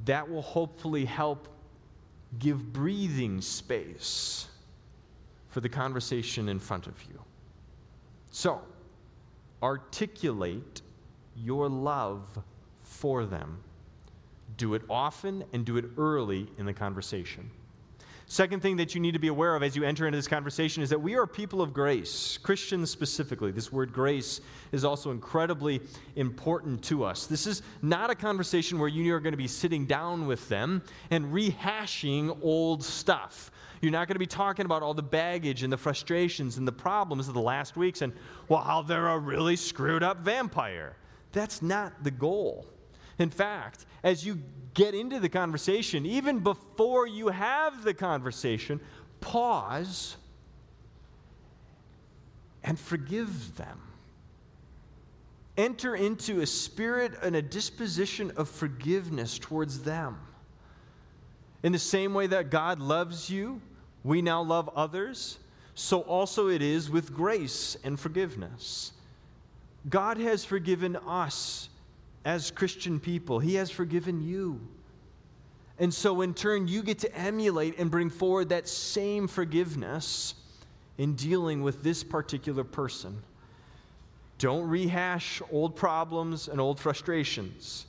that 0.06 0.30
will 0.30 0.44
hopefully 0.44 1.04
help 1.04 1.48
give 2.40 2.74
breathing 2.74 3.42
space 3.42 4.48
for 5.50 5.60
the 5.60 5.70
conversation 5.70 6.48
in 6.50 6.60
front 6.60 6.88
of 6.88 6.94
you. 7.10 7.22
So, 8.32 8.62
articulate 9.62 10.82
your 11.36 11.70
love 11.70 12.40
for 12.84 13.26
them. 13.26 13.60
Do 14.58 14.74
it 14.74 14.84
often 14.90 15.44
and 15.54 15.66
do 15.66 15.78
it 15.78 15.86
early 15.98 16.48
in 16.58 16.66
the 16.66 16.74
conversation. 16.74 17.52
Second 18.32 18.62
thing 18.62 18.78
that 18.78 18.96
you 18.96 19.02
need 19.02 19.12
to 19.12 19.20
be 19.20 19.28
aware 19.28 19.58
of 19.58 19.62
as 19.62 19.76
you 19.76 19.84
enter 19.84 20.08
into 20.08 20.18
this 20.18 20.26
conversation 20.26 20.82
is 20.82 20.90
that 20.90 21.02
we 21.02 21.16
are 21.16 21.28
people 21.28 21.62
of 21.62 21.74
grace, 21.74 22.40
Christians 22.42 22.90
specifically. 22.90 23.52
This 23.52 23.74
word 23.74 23.92
grace 23.92 24.40
is 24.72 24.86
also 24.86 25.12
incredibly 25.12 25.82
important 26.16 26.82
to 26.86 27.04
us. 27.04 27.26
This 27.26 27.46
is 27.46 27.62
not 27.82 28.10
a 28.10 28.16
conversation 28.16 28.80
where 28.80 28.88
you 28.88 29.14
are 29.14 29.20
going 29.20 29.34
to 29.34 29.38
be 29.38 29.50
sitting 29.50 29.86
down 29.86 30.28
with 30.28 30.48
them 30.48 30.82
and 31.10 31.26
rehashing 31.26 32.38
old 32.42 32.86
stuff. 32.86 33.52
You're 33.82 33.92
not 33.92 34.08
going 34.08 34.16
to 34.16 34.20
be 34.20 34.26
talking 34.26 34.66
about 34.66 34.82
all 34.82 34.94
the 34.94 35.04
baggage 35.04 35.64
and 35.64 35.74
the 35.74 35.76
frustrations 35.78 36.58
and 36.58 36.66
the 36.66 36.72
problems 36.72 37.28
of 37.28 37.34
the 37.34 37.42
last 37.42 37.76
weeks 37.76 38.02
and, 38.02 38.14
well, 38.48 38.62
how 38.62 38.82
they're 38.82 39.10
a 39.10 39.20
really 39.20 39.58
screwed 39.58 40.04
up 40.04 40.20
vampire. 40.20 40.96
That's 41.34 41.62
not 41.62 42.02
the 42.02 42.12
goal. 42.12 42.66
In 43.20 43.30
fact, 43.30 43.86
as 44.04 44.26
you 44.26 44.40
get 44.74 44.94
into 44.94 45.20
the 45.20 45.30
conversation, 45.30 46.06
even 46.06 46.40
before 46.40 47.06
you 47.08 47.28
have 47.28 47.84
the 47.84 47.94
conversation, 47.94 48.80
pause 49.20 50.16
and 52.64 52.80
forgive 52.80 53.56
them. 53.58 53.80
Enter 55.58 55.96
into 55.96 56.42
a 56.42 56.48
spirit 56.48 57.14
and 57.22 57.36
a 57.36 57.42
disposition 57.42 58.32
of 58.38 58.50
forgiveness 58.50 59.38
towards 59.38 59.82
them. 59.82 60.18
In 61.64 61.72
the 61.72 61.80
same 61.80 62.14
way 62.14 62.28
that 62.28 62.50
God 62.50 62.80
loves 62.80 63.30
you, 63.30 63.62
we 64.04 64.22
now 64.22 64.42
love 64.42 64.70
others, 64.76 65.38
so 65.76 66.02
also 66.02 66.48
it 66.48 66.62
is 66.62 66.90
with 66.90 67.14
grace 67.14 67.78
and 67.84 68.00
forgiveness. 68.00 68.94
God 69.90 70.18
has 70.18 70.46
forgiven 70.46 70.96
us 70.96 71.70
as 72.26 72.52
Christian 72.52 73.00
people. 73.00 73.40
He 73.40 73.56
has 73.56 73.72
forgiven 73.72 74.22
you. 74.22 74.60
And 75.80 75.94
so, 75.94 76.22
in 76.22 76.34
turn, 76.34 76.68
you 76.68 76.84
get 76.84 77.00
to 77.00 77.16
emulate 77.16 77.80
and 77.80 77.90
bring 77.90 78.10
forward 78.10 78.50
that 78.50 78.68
same 78.68 79.28
forgiveness 79.28 80.36
in 80.98 81.16
dealing 81.16 81.64
with 81.64 81.82
this 81.82 82.04
particular 82.04 82.64
person. 82.64 83.24
Don't 84.38 84.68
rehash 84.68 85.42
old 85.52 85.76
problems 85.76 86.48
and 86.48 86.62
old 86.62 86.80
frustrations, 86.80 87.86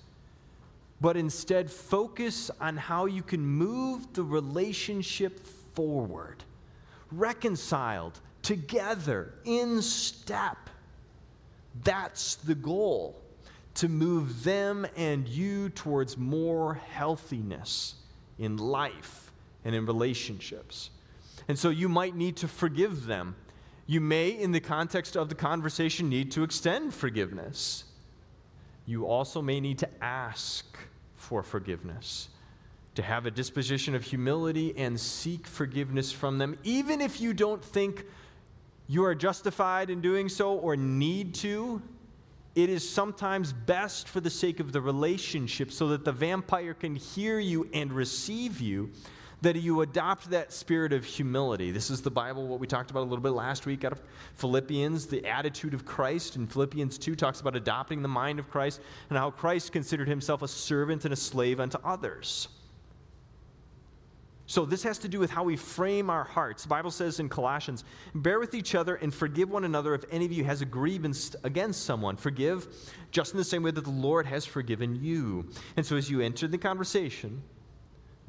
but 1.00 1.16
instead 1.16 1.70
focus 1.70 2.50
on 2.60 2.76
how 2.76 3.06
you 3.06 3.22
can 3.22 3.44
move 3.44 4.12
the 4.14 4.22
relationship 4.22 5.40
forward, 5.74 6.44
reconciled, 7.10 8.20
together, 8.40 9.34
in 9.44 9.82
step. 9.82 10.70
That's 11.84 12.36
the 12.36 12.54
goal 12.54 13.22
to 13.74 13.88
move 13.88 14.44
them 14.44 14.86
and 14.96 15.26
you 15.26 15.68
towards 15.70 16.16
more 16.16 16.74
healthiness 16.74 17.94
in 18.38 18.56
life 18.56 19.32
and 19.64 19.74
in 19.74 19.86
relationships. 19.86 20.90
And 21.48 21.58
so 21.58 21.70
you 21.70 21.88
might 21.88 22.14
need 22.14 22.36
to 22.38 22.48
forgive 22.48 23.06
them. 23.06 23.34
You 23.86 24.00
may, 24.00 24.30
in 24.30 24.52
the 24.52 24.60
context 24.60 25.16
of 25.16 25.28
the 25.28 25.34
conversation, 25.34 26.08
need 26.08 26.30
to 26.32 26.44
extend 26.44 26.94
forgiveness. 26.94 27.84
You 28.86 29.06
also 29.06 29.42
may 29.42 29.60
need 29.60 29.78
to 29.78 29.88
ask 30.02 30.76
for 31.16 31.42
forgiveness, 31.42 32.28
to 32.94 33.02
have 33.02 33.26
a 33.26 33.30
disposition 33.30 33.94
of 33.94 34.02
humility 34.02 34.76
and 34.76 34.98
seek 34.98 35.46
forgiveness 35.46 36.12
from 36.12 36.38
them, 36.38 36.58
even 36.64 37.00
if 37.00 37.20
you 37.20 37.32
don't 37.32 37.64
think 37.64 38.04
you 38.86 39.04
are 39.04 39.14
justified 39.14 39.88
in 39.88 40.00
doing 40.00 40.28
so 40.28 40.54
or 40.54 40.76
need 40.76 41.34
to 41.36 41.80
it 42.54 42.68
is 42.68 42.88
sometimes 42.88 43.52
best 43.52 44.08
for 44.08 44.20
the 44.20 44.30
sake 44.30 44.60
of 44.60 44.72
the 44.72 44.80
relationship 44.80 45.72
so 45.72 45.88
that 45.88 46.04
the 46.04 46.12
vampire 46.12 46.74
can 46.74 46.94
hear 46.94 47.38
you 47.38 47.68
and 47.72 47.92
receive 47.92 48.60
you 48.60 48.90
that 49.42 49.56
you 49.56 49.80
adopt 49.80 50.30
that 50.30 50.52
spirit 50.52 50.92
of 50.92 51.04
humility. 51.04 51.72
This 51.72 51.90
is 51.90 52.00
the 52.00 52.10
Bible, 52.10 52.46
what 52.46 52.60
we 52.60 52.66
talked 52.68 52.92
about 52.92 53.00
a 53.00 53.08
little 53.10 53.22
bit 53.22 53.32
last 53.32 53.66
week 53.66 53.84
out 53.84 53.90
of 53.90 54.00
Philippians, 54.36 55.06
the 55.06 55.26
attitude 55.26 55.74
of 55.74 55.84
Christ. 55.84 56.36
In 56.36 56.46
Philippians 56.46 56.96
2 56.96 57.16
talks 57.16 57.40
about 57.40 57.56
adopting 57.56 58.02
the 58.02 58.08
mind 58.08 58.38
of 58.38 58.48
Christ 58.48 58.80
and 59.10 59.18
how 59.18 59.32
Christ 59.32 59.72
considered 59.72 60.06
himself 60.06 60.42
a 60.42 60.48
servant 60.48 61.04
and 61.04 61.12
a 61.12 61.16
slave 61.16 61.58
unto 61.58 61.78
others. 61.84 62.48
So, 64.52 64.66
this 64.66 64.82
has 64.82 64.98
to 64.98 65.08
do 65.08 65.18
with 65.18 65.30
how 65.30 65.44
we 65.44 65.56
frame 65.56 66.10
our 66.10 66.24
hearts. 66.24 66.64
The 66.64 66.68
Bible 66.68 66.90
says 66.90 67.20
in 67.20 67.30
Colossians, 67.30 67.84
bear 68.14 68.38
with 68.38 68.52
each 68.52 68.74
other 68.74 68.96
and 68.96 69.14
forgive 69.14 69.48
one 69.48 69.64
another 69.64 69.94
if 69.94 70.04
any 70.10 70.26
of 70.26 70.32
you 70.32 70.44
has 70.44 70.60
a 70.60 70.66
grievance 70.66 71.34
against 71.42 71.84
someone. 71.86 72.18
Forgive 72.18 72.68
just 73.10 73.32
in 73.32 73.38
the 73.38 73.44
same 73.44 73.62
way 73.62 73.70
that 73.70 73.84
the 73.84 73.90
Lord 73.90 74.26
has 74.26 74.44
forgiven 74.44 75.02
you. 75.02 75.48
And 75.78 75.86
so, 75.86 75.96
as 75.96 76.10
you 76.10 76.20
enter 76.20 76.46
the 76.48 76.58
conversation, 76.58 77.42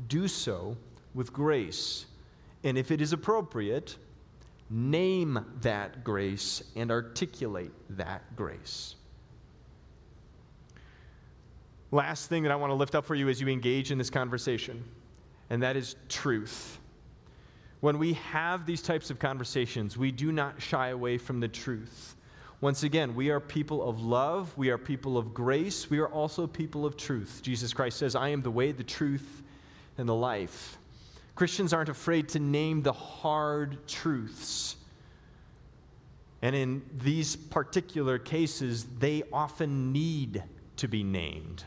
do 0.08 0.30
so 0.30 0.78
with 1.14 1.34
grace. 1.34 2.06
And 2.64 2.78
if 2.78 2.90
it 2.90 3.02
is 3.02 3.12
appropriate, 3.12 3.98
name 4.70 5.46
that 5.60 6.06
grace 6.06 6.64
and 6.78 6.90
articulate 6.90 7.74
that 7.98 8.34
grace. 8.38 8.96
Last 11.92 12.30
thing 12.30 12.44
that 12.44 12.52
I 12.54 12.56
want 12.56 12.72
to 12.72 12.76
lift 12.76 12.96
up 12.96 13.04
for 13.04 13.14
you 13.14 13.28
as 13.28 13.42
you 13.42 13.50
engage 13.50 13.92
in 13.92 13.98
this 13.98 14.10
conversation, 14.10 14.86
and 15.54 15.62
that 15.62 15.78
is 15.78 15.96
truth. 16.10 16.80
When 17.80 18.00
we 18.00 18.14
have 18.14 18.66
these 18.66 18.82
types 18.82 19.12
of 19.12 19.20
conversations, 19.20 19.96
we 19.96 20.12
do 20.12 20.32
not 20.32 20.60
shy 20.60 20.88
away 20.88 21.20
from 21.20 21.40
the 21.40 21.48
truth. 21.48 22.16
Once 22.60 22.82
again, 22.82 23.14
we 23.14 23.30
are 23.30 23.40
people 23.40 23.88
of 23.88 24.02
love, 24.02 24.52
we 24.58 24.72
are 24.72 24.80
people 24.80 25.16
of 25.16 25.32
grace, 25.32 25.92
we 25.92 26.00
are 26.00 26.08
also 26.08 26.48
people 26.48 26.88
of 26.88 26.98
truth. 26.98 27.42
Jesus 27.44 27.72
Christ 27.72 28.00
says, 28.00 28.16
I 28.16 28.30
am 28.30 28.42
the 28.42 28.50
way, 28.50 28.72
the 28.72 28.84
truth, 28.84 29.44
and 30.00 30.10
the 30.10 30.16
life. 30.16 30.80
Christians 31.36 31.72
aren't 31.72 31.90
afraid 31.90 32.30
to 32.30 32.40
name 32.40 32.82
the 32.82 32.92
hard 32.92 33.88
truths. 33.88 34.78
And 36.42 36.56
in 36.56 36.82
these 36.98 37.36
particular 37.36 38.18
cases, 38.18 38.88
they 38.98 39.22
often 39.32 39.92
need 39.92 40.42
to 40.78 40.88
be 40.88 41.04
named. 41.04 41.64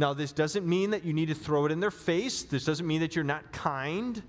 Now, 0.00 0.14
this 0.14 0.32
doesn't 0.32 0.66
mean 0.66 0.92
that 0.92 1.04
you 1.04 1.12
need 1.12 1.28
to 1.28 1.34
throw 1.34 1.66
it 1.66 1.72
in 1.72 1.78
their 1.78 1.90
face. 1.90 2.42
This 2.42 2.64
doesn't 2.64 2.86
mean 2.86 3.02
that 3.02 3.14
you're 3.14 3.22
not 3.22 3.52
kind 3.52 4.22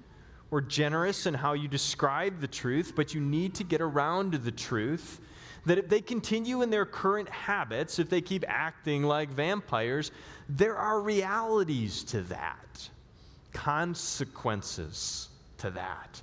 or 0.52 0.60
generous 0.60 1.28
in 1.28 1.34
how 1.34 1.54
you 1.54 1.70
describe 1.70 2.42
the 2.42 2.48
truth, 2.48 2.92
but 2.94 3.14
you 3.14 3.22
need 3.22 3.56
to 3.56 3.64
get 3.64 3.80
around 3.80 4.34
to 4.34 4.38
the 4.38 4.52
truth 4.52 5.22
that 5.66 5.78
if 5.78 5.88
they 5.88 6.02
continue 6.02 6.62
in 6.62 6.70
their 6.70 6.86
current 6.86 7.30
habits, 7.30 8.00
if 8.00 8.10
they 8.10 8.20
keep 8.20 8.44
acting 8.50 9.04
like 9.04 9.30
vampires, 9.30 10.12
there 10.50 10.76
are 10.76 11.00
realities 11.00 12.04
to 12.04 12.20
that, 12.24 12.90
consequences 13.54 15.30
to 15.58 15.70
that. 15.70 16.22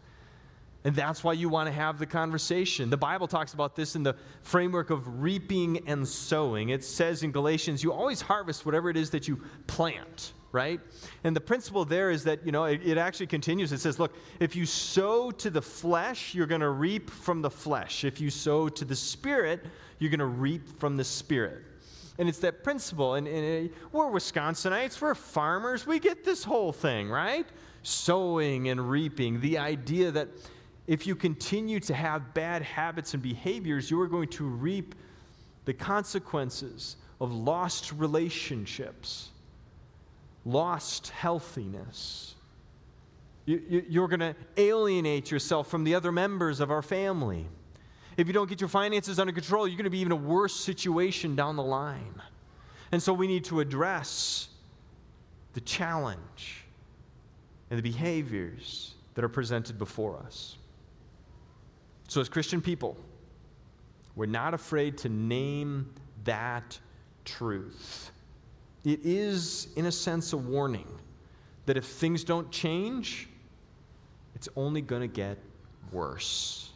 And 0.89 0.97
that's 0.97 1.23
why 1.23 1.35
you 1.35 1.51
want 1.51 1.67
to 1.67 1.73
have 1.73 1.99
the 1.99 2.07
conversation. 2.07 2.89
The 2.89 2.97
Bible 2.97 3.29
talks 3.29 3.53
about 3.53 3.77
this 3.77 3.95
in 3.95 4.03
the 4.03 4.17
framework 4.41 4.89
of 4.89 5.21
reaping 5.21 5.87
and 5.87 6.09
sowing. 6.09 6.71
It 6.71 6.83
says 6.83 7.23
in 7.23 7.31
Galatians, 7.31 7.85
you 7.85 7.93
always 7.93 8.23
harvest 8.23 8.65
whatever 8.65 8.89
it 8.89 8.97
is 8.97 9.11
that 9.11 9.29
you 9.29 9.39
plant, 9.67 10.33
right? 10.51 10.81
And 11.25 11.37
the 11.37 11.43
principle 11.43 11.85
there 11.85 12.11
is 12.11 12.25
that, 12.25 12.47
you 12.47 12.53
know, 12.53 12.65
it, 12.65 12.81
it 12.83 12.97
actually 12.97 13.27
continues. 13.27 13.71
It 13.71 13.81
says, 13.81 13.99
look, 13.99 14.15
if 14.41 14.57
you 14.57 14.65
sow 14.65 15.31
to 15.31 15.51
the 15.51 15.61
flesh, 15.61 16.35
you're 16.35 16.47
going 16.47 16.63
to 16.63 16.71
reap 16.71 17.11
from 17.11 17.43
the 17.43 17.51
flesh. 17.51 18.05
If 18.05 18.19
you 18.19 18.31
sow 18.31 18.71
to 18.71 18.87
the 18.87 18.97
spirit, 18.97 19.67
you're 19.99 20.11
going 20.11 20.21
to 20.21 20.25
reap 20.25 20.81
from 20.81 20.97
the 20.97 21.05
spirit. 21.05 21.65
And 22.17 22.31
it's 22.31 22.39
that 22.39 22.65
principle. 22.65 23.17
And, 23.17 23.29
and, 23.29 23.69
we're 23.93 24.07
Wisconsinites, 24.07 25.03
we're 25.03 25.15
farmers, 25.15 25.87
we 25.87 25.99
get 25.99 26.25
this 26.25 26.45
whole 26.45 26.73
thing, 26.73 27.11
right? 27.11 27.47
Sowing 27.83 28.71
and 28.71 28.89
reaping. 28.89 29.39
The 29.43 29.59
idea 29.59 30.11
that 30.13 30.29
if 30.89 31.07
you 31.07 31.15
continue 31.15 31.79
to 31.81 31.95
have 31.95 32.33
bad 32.33 32.63
habits 32.63 33.13
and 33.13 33.23
behaviors, 33.23 33.91
you 33.91 34.01
are 34.01 34.09
going 34.09 34.29
to 34.29 34.45
reap 34.45 34.95
the 35.67 35.75
consequences 35.75 36.97
of 37.21 37.31
lost 37.31 37.93
relationships, 37.93 39.29
lost 40.47 41.09
healthiness. 41.09 42.35
You, 43.45 44.03
are 44.03 44.09
going 44.09 44.21
to 44.21 44.35
alienate 44.57 45.31
yourself 45.31 45.71
from 45.71 45.85
the 45.85 45.95
other 45.95 46.11
members 46.11 46.59
of 46.59 46.71
our 46.71 46.83
family. 46.83 47.47
If 48.17 48.27
you 48.27 48.33
don't 48.33 48.49
get 48.49 48.61
your 48.61 48.69
finances 48.69 49.19
under 49.19 49.33
control, 49.33 49.69
you're 49.69 49.77
going 49.77 49.85
to 49.85 49.91
be 49.91 50.03
in 50.03 50.11
a 50.11 50.17
worse 50.17 50.55
situation 50.55 51.37
down 51.37 51.57
the 51.57 51.63
line. 51.63 52.15
And 52.93 53.03
so 53.03 53.13
we 53.13 53.27
need 53.27 53.45
to 53.45 53.61
address 53.61 54.49
the 55.53 55.61
challenge 55.61 56.65
and 57.71 57.79
the 57.79 57.83
behaviors 57.83 58.95
that 59.15 59.25
are 59.25 59.29
presented 59.29 59.79
before 59.79 60.19
us. 60.19 60.58
So, 62.09 62.21
as 62.23 62.29
Christian 62.29 62.61
people, 62.61 62.97
we're 64.17 64.27
not 64.27 64.55
afraid 64.55 64.99
to 64.99 65.09
name 65.09 65.93
that 66.25 66.79
truth. 67.25 68.11
It 68.85 69.01
is, 69.05 69.69
in 69.77 69.87
a 69.87 69.93
sense, 69.93 70.33
a 70.33 70.37
warning 70.37 70.89
that 71.67 71.77
if 71.77 71.85
things 71.85 72.25
don't 72.25 72.51
change, 72.51 73.29
it's 74.35 74.49
only 74.57 74.81
going 74.81 75.03
to 75.03 75.09
get 75.09 75.39
worse. 75.93 76.68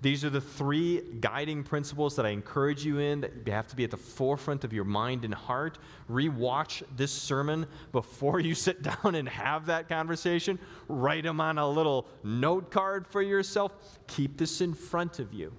These 0.00 0.24
are 0.24 0.30
the 0.30 0.40
three 0.40 1.02
guiding 1.20 1.64
principles 1.64 2.14
that 2.16 2.24
I 2.24 2.28
encourage 2.28 2.84
you 2.84 2.98
in 2.98 3.20
that 3.22 3.32
you 3.44 3.52
have 3.52 3.66
to 3.68 3.76
be 3.76 3.82
at 3.82 3.90
the 3.90 3.96
forefront 3.96 4.62
of 4.62 4.72
your 4.72 4.84
mind 4.84 5.24
and 5.24 5.34
heart. 5.34 5.78
Rewatch 6.08 6.84
this 6.96 7.10
sermon 7.10 7.66
before 7.90 8.38
you 8.38 8.54
sit 8.54 8.82
down 9.02 9.16
and 9.16 9.28
have 9.28 9.66
that 9.66 9.88
conversation. 9.88 10.58
Write 10.86 11.24
them 11.24 11.40
on 11.40 11.58
a 11.58 11.68
little 11.68 12.06
note 12.22 12.70
card 12.70 13.08
for 13.08 13.22
yourself. 13.22 13.72
Keep 14.06 14.36
this 14.36 14.60
in 14.60 14.72
front 14.72 15.18
of 15.18 15.34
you 15.34 15.52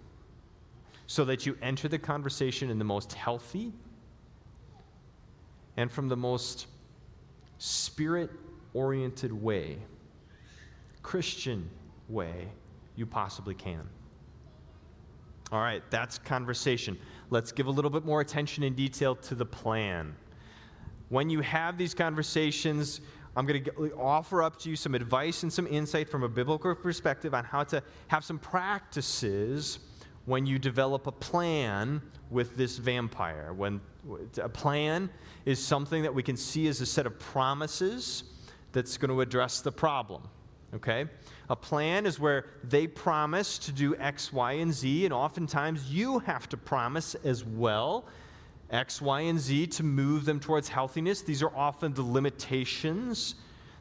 so 1.06 1.26
that 1.26 1.46
you 1.46 1.58
enter 1.62 1.90
the 1.90 2.00
conversation 2.00 2.70
in 2.70 2.80
the 2.80 2.86
most 2.86 3.12
healthy 3.14 3.74
and 5.76 5.92
from 5.92 6.08
the 6.08 6.16
most 6.16 6.68
spirit 7.58 8.30
oriented 8.74 9.34
way, 9.34 9.80
Christian 11.02 11.70
way 12.08 12.48
you 12.96 13.06
possibly 13.06 13.56
can. 13.56 13.90
All 15.52 15.60
right, 15.60 15.82
that's 15.90 16.20
conversation. 16.20 16.98
Let's 17.32 17.52
give 17.52 17.66
a 17.68 17.72
little 17.72 17.90
bit 17.90 18.06
more 18.06 18.22
attention 18.22 18.64
and 18.64 18.76
detail 18.76 19.16
to 19.16 19.36
the 19.36 19.46
plan. 19.46 20.16
When 21.10 21.30
you 21.30 21.42
have 21.42 21.78
these 21.78 21.96
conversations, 21.96 23.02
I'm 23.36 23.48
going 23.48 23.64
to 23.64 23.94
offer 23.98 24.44
up 24.44 24.60
to 24.60 24.70
you 24.70 24.76
some 24.76 24.94
advice 24.94 25.42
and 25.44 25.52
some 25.52 25.66
insight 25.68 26.08
from 26.10 26.24
a 26.24 26.30
biblical 26.30 26.76
perspective 26.76 27.34
on 27.34 27.46
how 27.46 27.64
to 27.66 27.82
have 28.10 28.24
some 28.24 28.38
practices 28.38 29.80
when 30.26 30.46
you 30.46 30.60
develop 30.60 31.08
a 31.08 31.12
plan 31.12 32.02
with 32.30 32.56
this 32.56 32.78
vampire. 32.78 33.52
When 33.54 33.82
a 34.40 34.50
plan 34.50 35.10
is 35.46 35.64
something 35.64 36.04
that 36.04 36.14
we 36.14 36.22
can 36.22 36.38
see 36.38 36.68
as 36.68 36.82
a 36.82 36.86
set 36.86 37.08
of 37.08 37.18
promises 37.18 38.24
that's 38.72 38.98
going 38.98 39.10
to 39.10 39.22
address 39.22 39.62
the 39.62 39.72
problem. 39.72 40.22
Okay? 40.74 41.06
A 41.50 41.56
plan 41.56 42.06
is 42.06 42.20
where 42.20 42.46
they 42.64 42.88
promise 42.88 43.58
to 43.60 43.72
do 43.72 43.96
X, 43.96 44.32
Y, 44.32 44.54
and 44.54 44.74
Z, 44.74 45.06
and 45.06 45.14
oftentimes 45.14 45.92
you 45.92 46.20
have 46.20 46.48
to 46.50 46.58
promise 46.58 47.16
as 47.16 47.44
well 47.44 48.06
X, 48.70 49.02
Y, 49.02 49.22
and 49.22 49.40
Z 49.40 49.68
to 49.68 49.84
move 49.84 50.26
them 50.26 50.40
towards 50.40 50.70
healthiness. 50.70 51.22
These 51.22 51.42
are 51.42 51.56
often 51.56 51.94
the 51.94 52.04
limitations 52.04 53.36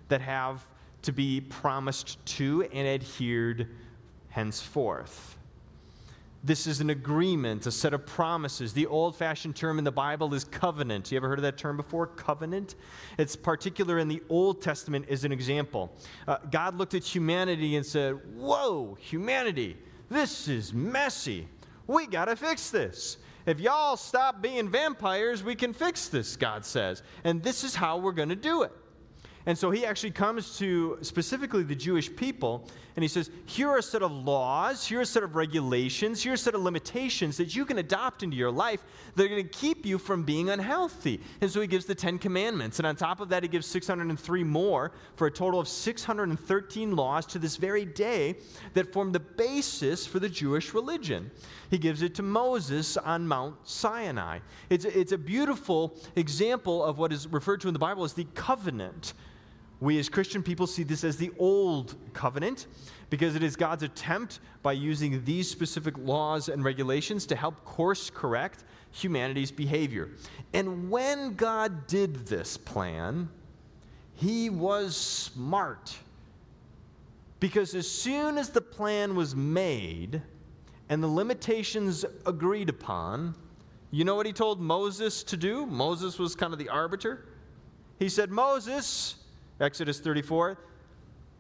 that 0.09 0.21
have 0.21 0.67
to 1.03 1.13
be 1.13 1.41
promised 1.41 2.25
to 2.25 2.63
and 2.73 2.89
adhered 2.89 3.69
henceforth. 4.31 5.38
This 6.45 6.69
is 6.69 6.81
an 6.81 6.91
agreement, 6.91 7.67
a 7.67 7.73
set 7.73 7.93
of 7.93 8.07
promises. 8.07 8.73
The 8.73 8.87
old 8.87 9.17
fashioned 9.17 9.57
term 9.57 9.79
in 9.79 9.85
the 9.85 9.91
Bible 9.91 10.33
is 10.35 10.45
covenant. 10.45 11.11
You 11.11 11.17
ever 11.17 11.29
heard 11.29 11.39
of 11.39 11.43
that 11.43 11.59
term 11.59 11.77
before? 11.77 12.07
Covenant? 12.07 12.77
It's 13.19 13.35
particular 13.35 13.99
in 13.99 14.07
the 14.07 14.23
Old 14.29 14.63
Testament 14.63 15.09
as 15.09 15.25
an 15.25 15.33
example. 15.33 15.93
Uh, 16.29 16.39
God 16.51 16.77
looked 16.77 16.95
at 16.95 17.05
humanity 17.05 17.75
and 17.75 17.85
said, 17.85 18.21
Whoa, 18.37 18.97
humanity, 19.01 19.77
this 20.09 20.47
is 20.47 20.73
messy. 20.73 21.49
We 21.89 22.07
got 22.07 22.27
to 22.27 22.37
fix 22.37 22.71
this. 22.71 23.19
If 23.45 23.59
y'all 23.59 23.97
stop 23.97 24.41
being 24.41 24.69
vampires, 24.69 25.43
we 25.43 25.57
can 25.57 25.73
fix 25.73 26.09
this, 26.09 26.37
God 26.37 26.65
says. 26.65 27.03
And 27.25 27.43
this 27.43 27.65
is 27.65 27.75
how 27.75 27.97
we're 27.97 28.13
going 28.13 28.29
to 28.29 28.37
do 28.37 28.63
it. 28.63 28.73
And 29.49 29.57
so 29.57 29.71
he 29.71 29.87
actually 29.87 30.11
comes 30.11 30.59
to 30.59 30.99
specifically 31.01 31.63
the 31.63 31.75
Jewish 31.75 32.15
people 32.15 32.69
and 32.97 33.03
he 33.03 33.09
says, 33.09 33.31
Here 33.47 33.71
are 33.71 33.79
a 33.79 33.83
set 33.83 34.03
of 34.03 34.13
laws, 34.13 34.87
here 34.87 34.99
are 34.99 35.03
a 35.03 35.07
set 35.07 35.23
of 35.23 35.37
regulations, 35.37 36.23
here 36.23 36.33
are 36.33 36.35
a 36.35 36.39
set 36.39 36.55
of 36.55 36.61
limitations 36.61 37.39
that 37.39 37.57
you 37.57 37.65
can 37.65 37.79
adopt 37.79 38.23
into 38.23 38.37
your 38.37 38.51
life 38.51 38.85
that 39.15 39.25
are 39.25 39.29
going 39.29 39.43
to 39.43 39.49
keep 39.49 39.87
you 39.87 39.97
from 39.97 40.23
being 40.23 40.51
unhealthy. 40.51 41.23
And 41.41 41.51
so 41.51 41.63
he 41.63 41.67
gives 41.67 41.87
the 41.87 41.95
Ten 41.95 42.19
Commandments. 42.19 42.79
And 42.79 42.87
on 42.87 42.95
top 42.95 43.21
of 43.21 43.31
that, 43.31 43.43
he 43.43 43.49
gives 43.49 43.67
603 43.69 44.45
more 44.45 44.93
for 45.17 45.29
a 45.29 45.31
total 45.31 45.61
of 45.61 45.67
613 45.67 46.95
laws 46.95 47.25
to 47.25 47.39
this 47.39 47.57
very 47.57 47.87
day 47.87 48.35
that 48.75 48.93
form 48.93 49.13
the 49.13 49.21
basis 49.21 50.07
for 50.07 50.19
the 50.19 50.29
Jewish 50.29 50.75
religion. 50.75 51.31
He 51.71 51.79
gives 51.79 52.03
it 52.03 52.15
to 52.17 52.23
Moses 52.23 52.99
on 52.99 53.27
Mount 53.27 53.57
Sinai. 53.67 54.41
It's, 54.69 54.85
it's 54.85 55.13
a 55.13 55.19
beautiful 55.19 55.97
example 56.17 56.85
of 56.85 56.99
what 56.99 57.15
is 57.15 57.27
referred 57.29 57.63
to 57.63 57.69
in 57.69 57.73
the 57.73 57.79
Bible 57.79 58.05
as 58.05 58.13
the 58.13 58.27
covenant 58.35 59.15
we 59.81 59.99
as 59.99 60.09
Christian 60.09 60.43
people 60.43 60.67
see 60.67 60.83
this 60.83 61.05
as 61.05 61.17
the 61.17 61.31
old 61.39 61.95
covenant 62.13 62.67
because 63.11 63.37
it 63.37 63.43
is 63.43 63.57
God's 63.57 63.85
attempt 63.85 64.41
by 64.63 64.73
using 64.73 65.25
these 65.25 65.49
specific 65.49 65.97
laws 65.99 66.49
and 66.49 66.65
regulations 66.65 67.27
to 67.27 67.37
help 67.37 67.65
course 67.65 68.11
correct 68.11 68.65
humanity's 68.91 69.51
behavior. 69.51 70.11
And 70.53 70.91
when 70.91 71.35
God 71.35 71.87
did 71.87 72.27
this 72.27 72.57
plan, 72.57 73.29
he 74.15 74.51
was 74.51 74.97
smart. 74.97 75.97
Because 77.41 77.75
as 77.75 77.89
soon 77.89 78.37
as 78.37 78.51
the 78.51 78.61
plan 78.61 79.15
was 79.15 79.37
made 79.37 80.21
and 80.89 81.03
the 81.03 81.09
limitations 81.09 82.05
agreed 82.27 82.69
upon, 82.69 83.35
you 83.93 84.05
know 84.05 84.17
what 84.17 84.27
he 84.27 84.33
told 84.33 84.61
Moses 84.61 85.23
to 85.25 85.37
do? 85.37 85.65
Moses 85.67 86.19
was 86.19 86.35
kind 86.35 86.53
of 86.53 86.59
the 86.59 86.69
arbiter. 86.69 87.27
He 87.99 88.09
said, 88.09 88.31
Moses, 88.31 89.17
Exodus 89.61 90.01
34, 90.01 90.59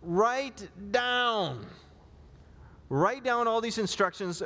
write 0.02 0.68
down. 0.90 1.66
Write 2.88 3.22
down 3.22 3.46
all 3.46 3.60
these 3.60 3.78
instructions, 3.78 4.42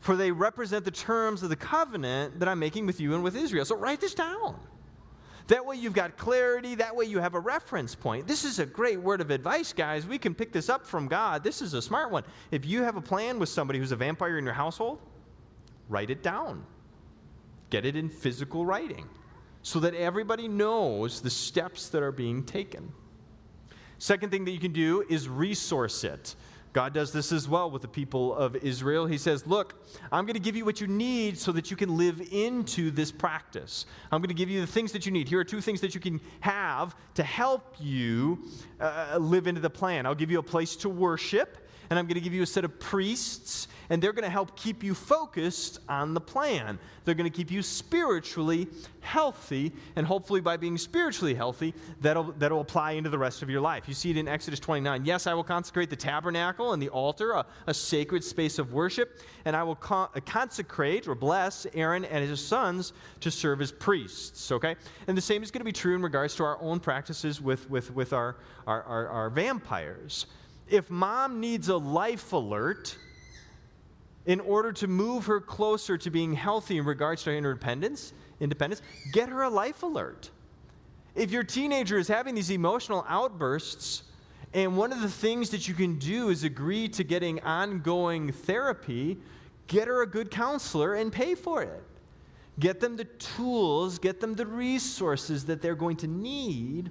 for 0.00 0.16
they 0.16 0.30
represent 0.30 0.84
the 0.84 0.90
terms 0.90 1.42
of 1.42 1.50
the 1.50 1.56
covenant 1.56 2.38
that 2.38 2.48
I'm 2.48 2.58
making 2.58 2.86
with 2.86 3.00
you 3.00 3.14
and 3.14 3.22
with 3.22 3.36
Israel. 3.36 3.64
So 3.64 3.76
write 3.76 4.00
this 4.00 4.14
down. 4.14 4.58
That 5.48 5.64
way 5.64 5.76
you've 5.76 5.92
got 5.92 6.16
clarity. 6.16 6.74
That 6.74 6.96
way 6.96 7.04
you 7.04 7.20
have 7.20 7.34
a 7.34 7.40
reference 7.40 7.94
point. 7.94 8.26
This 8.26 8.44
is 8.44 8.58
a 8.58 8.66
great 8.66 9.00
word 9.00 9.20
of 9.20 9.30
advice, 9.30 9.72
guys. 9.72 10.06
We 10.06 10.18
can 10.18 10.34
pick 10.34 10.52
this 10.52 10.68
up 10.68 10.84
from 10.84 11.06
God. 11.06 11.44
This 11.44 11.62
is 11.62 11.74
a 11.74 11.82
smart 11.82 12.10
one. 12.10 12.24
If 12.50 12.64
you 12.64 12.82
have 12.82 12.96
a 12.96 13.00
plan 13.00 13.38
with 13.38 13.48
somebody 13.48 13.78
who's 13.78 13.92
a 13.92 13.96
vampire 13.96 14.38
in 14.38 14.44
your 14.44 14.54
household, 14.54 15.00
write 15.88 16.10
it 16.10 16.22
down. 16.22 16.64
Get 17.70 17.84
it 17.84 17.94
in 17.94 18.08
physical 18.08 18.66
writing 18.66 19.08
so 19.66 19.80
that 19.80 19.94
everybody 19.94 20.46
knows 20.46 21.20
the 21.20 21.28
steps 21.28 21.88
that 21.88 22.00
are 22.00 22.12
being 22.12 22.44
taken. 22.44 22.92
Second 23.98 24.30
thing 24.30 24.44
that 24.44 24.52
you 24.52 24.60
can 24.60 24.72
do 24.72 25.04
is 25.10 25.28
resource 25.28 26.04
it. 26.04 26.36
God 26.72 26.94
does 26.94 27.10
this 27.10 27.32
as 27.32 27.48
well 27.48 27.68
with 27.68 27.82
the 27.82 27.88
people 27.88 28.32
of 28.36 28.54
Israel. 28.54 29.06
He 29.06 29.18
says, 29.18 29.44
Look, 29.44 29.84
I'm 30.12 30.24
going 30.24 30.34
to 30.34 30.40
give 30.40 30.54
you 30.54 30.64
what 30.64 30.80
you 30.80 30.86
need 30.86 31.36
so 31.36 31.50
that 31.50 31.68
you 31.68 31.76
can 31.76 31.96
live 31.96 32.22
into 32.30 32.92
this 32.92 33.10
practice. 33.10 33.86
I'm 34.12 34.20
going 34.20 34.28
to 34.28 34.34
give 34.34 34.48
you 34.48 34.60
the 34.60 34.68
things 34.68 34.92
that 34.92 35.04
you 35.04 35.10
need. 35.10 35.28
Here 35.28 35.40
are 35.40 35.44
two 35.44 35.60
things 35.60 35.80
that 35.80 35.96
you 35.96 36.00
can 36.00 36.20
have 36.38 36.94
to 37.14 37.24
help 37.24 37.74
you 37.80 38.44
uh, 38.78 39.18
live 39.18 39.48
into 39.48 39.60
the 39.60 39.70
plan. 39.70 40.06
I'll 40.06 40.14
give 40.14 40.30
you 40.30 40.38
a 40.38 40.44
place 40.44 40.76
to 40.76 40.88
worship 40.88 41.65
and 41.90 41.98
I'm 41.98 42.06
going 42.06 42.14
to 42.14 42.20
give 42.20 42.34
you 42.34 42.42
a 42.42 42.46
set 42.46 42.64
of 42.64 42.78
priests, 42.78 43.68
and 43.90 44.02
they're 44.02 44.12
going 44.12 44.24
to 44.24 44.30
help 44.30 44.56
keep 44.56 44.82
you 44.82 44.94
focused 44.94 45.78
on 45.88 46.14
the 46.14 46.20
plan. 46.20 46.78
They're 47.04 47.14
going 47.14 47.30
to 47.30 47.36
keep 47.36 47.50
you 47.50 47.62
spiritually 47.62 48.68
healthy, 49.00 49.72
and 49.94 50.06
hopefully, 50.06 50.40
by 50.40 50.56
being 50.56 50.76
spiritually 50.76 51.34
healthy, 51.34 51.74
that'll, 52.00 52.32
that'll 52.38 52.60
apply 52.60 52.92
into 52.92 53.10
the 53.10 53.18
rest 53.18 53.42
of 53.42 53.50
your 53.50 53.60
life. 53.60 53.84
You 53.86 53.94
see 53.94 54.10
it 54.10 54.16
in 54.16 54.26
Exodus 54.26 54.58
29. 54.58 55.04
Yes, 55.04 55.26
I 55.26 55.34
will 55.34 55.44
consecrate 55.44 55.90
the 55.90 55.96
tabernacle 55.96 56.72
and 56.72 56.82
the 56.82 56.88
altar, 56.88 57.32
a, 57.32 57.46
a 57.66 57.74
sacred 57.74 58.24
space 58.24 58.58
of 58.58 58.72
worship, 58.72 59.20
and 59.44 59.54
I 59.54 59.62
will 59.62 59.76
con- 59.76 60.08
consecrate 60.26 61.06
or 61.06 61.14
bless 61.14 61.66
Aaron 61.74 62.04
and 62.04 62.28
his 62.28 62.44
sons 62.44 62.92
to 63.20 63.30
serve 63.30 63.60
as 63.60 63.70
priests. 63.70 64.50
Okay? 64.50 64.74
And 65.06 65.16
the 65.16 65.22
same 65.22 65.42
is 65.42 65.50
going 65.50 65.60
to 65.60 65.64
be 65.64 65.72
true 65.72 65.94
in 65.94 66.02
regards 66.02 66.34
to 66.36 66.44
our 66.44 66.60
own 66.60 66.80
practices 66.80 67.40
with, 67.40 67.70
with, 67.70 67.94
with 67.94 68.12
our, 68.12 68.36
our, 68.66 68.82
our, 68.82 69.08
our 69.08 69.30
vampires 69.30 70.26
if 70.68 70.90
mom 70.90 71.40
needs 71.40 71.68
a 71.68 71.76
life 71.76 72.32
alert 72.32 72.96
in 74.26 74.40
order 74.40 74.72
to 74.72 74.88
move 74.88 75.26
her 75.26 75.40
closer 75.40 75.96
to 75.96 76.10
being 76.10 76.34
healthy 76.34 76.78
in 76.78 76.84
regards 76.84 77.22
to 77.22 77.30
her 77.30 77.36
independence, 77.36 78.12
independence, 78.40 78.82
get 79.12 79.28
her 79.28 79.42
a 79.42 79.48
life 79.48 79.82
alert. 79.82 80.30
If 81.14 81.30
your 81.30 81.44
teenager 81.44 81.96
is 81.98 82.08
having 82.08 82.34
these 82.34 82.50
emotional 82.50 83.04
outbursts, 83.08 84.02
and 84.52 84.76
one 84.76 84.92
of 84.92 85.00
the 85.00 85.10
things 85.10 85.50
that 85.50 85.68
you 85.68 85.74
can 85.74 85.98
do 85.98 86.30
is 86.30 86.44
agree 86.44 86.88
to 86.88 87.04
getting 87.04 87.40
ongoing 87.40 88.32
therapy, 88.32 89.18
get 89.66 89.86
her 89.86 90.02
a 90.02 90.06
good 90.06 90.30
counselor 90.30 90.94
and 90.94 91.12
pay 91.12 91.34
for 91.34 91.62
it. 91.62 91.82
Get 92.58 92.80
them 92.80 92.96
the 92.96 93.04
tools, 93.04 93.98
get 93.98 94.20
them 94.20 94.34
the 94.34 94.46
resources 94.46 95.44
that 95.44 95.60
they're 95.62 95.74
going 95.74 95.96
to 95.98 96.06
need 96.06 96.90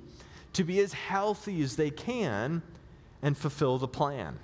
to 0.53 0.63
be 0.63 0.79
as 0.79 0.93
healthy 0.93 1.61
as 1.61 1.75
they 1.75 1.89
can 1.89 2.61
and 3.25 3.35
fulfill 3.35 3.79
the 3.79 3.87
plan. 3.87 4.37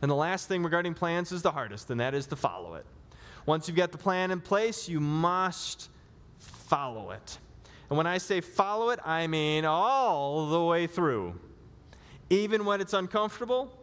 And 0.00 0.08
the 0.08 0.14
last 0.14 0.46
thing 0.46 0.62
regarding 0.62 0.94
plans 0.94 1.32
is 1.32 1.42
the 1.42 1.50
hardest, 1.50 1.90
and 1.90 1.98
that 1.98 2.14
is 2.14 2.28
to 2.28 2.36
follow 2.36 2.76
it. 2.76 2.86
Once 3.46 3.66
you've 3.66 3.76
got 3.76 3.90
the 3.90 3.98
plan 3.98 4.30
in 4.30 4.40
place, 4.40 4.88
you 4.88 5.00
must 5.00 5.90
follow 6.38 7.10
it. 7.10 7.38
And 7.90 7.96
when 7.96 8.06
I 8.06 8.18
say 8.18 8.40
follow 8.40 8.90
it, 8.90 9.00
I 9.04 9.26
mean 9.26 9.64
all 9.64 10.50
the 10.50 10.62
way 10.62 10.86
through. 10.86 11.34
Even 12.30 12.64
when 12.64 12.80
it's 12.80 12.92
uncomfortable, 12.92 13.76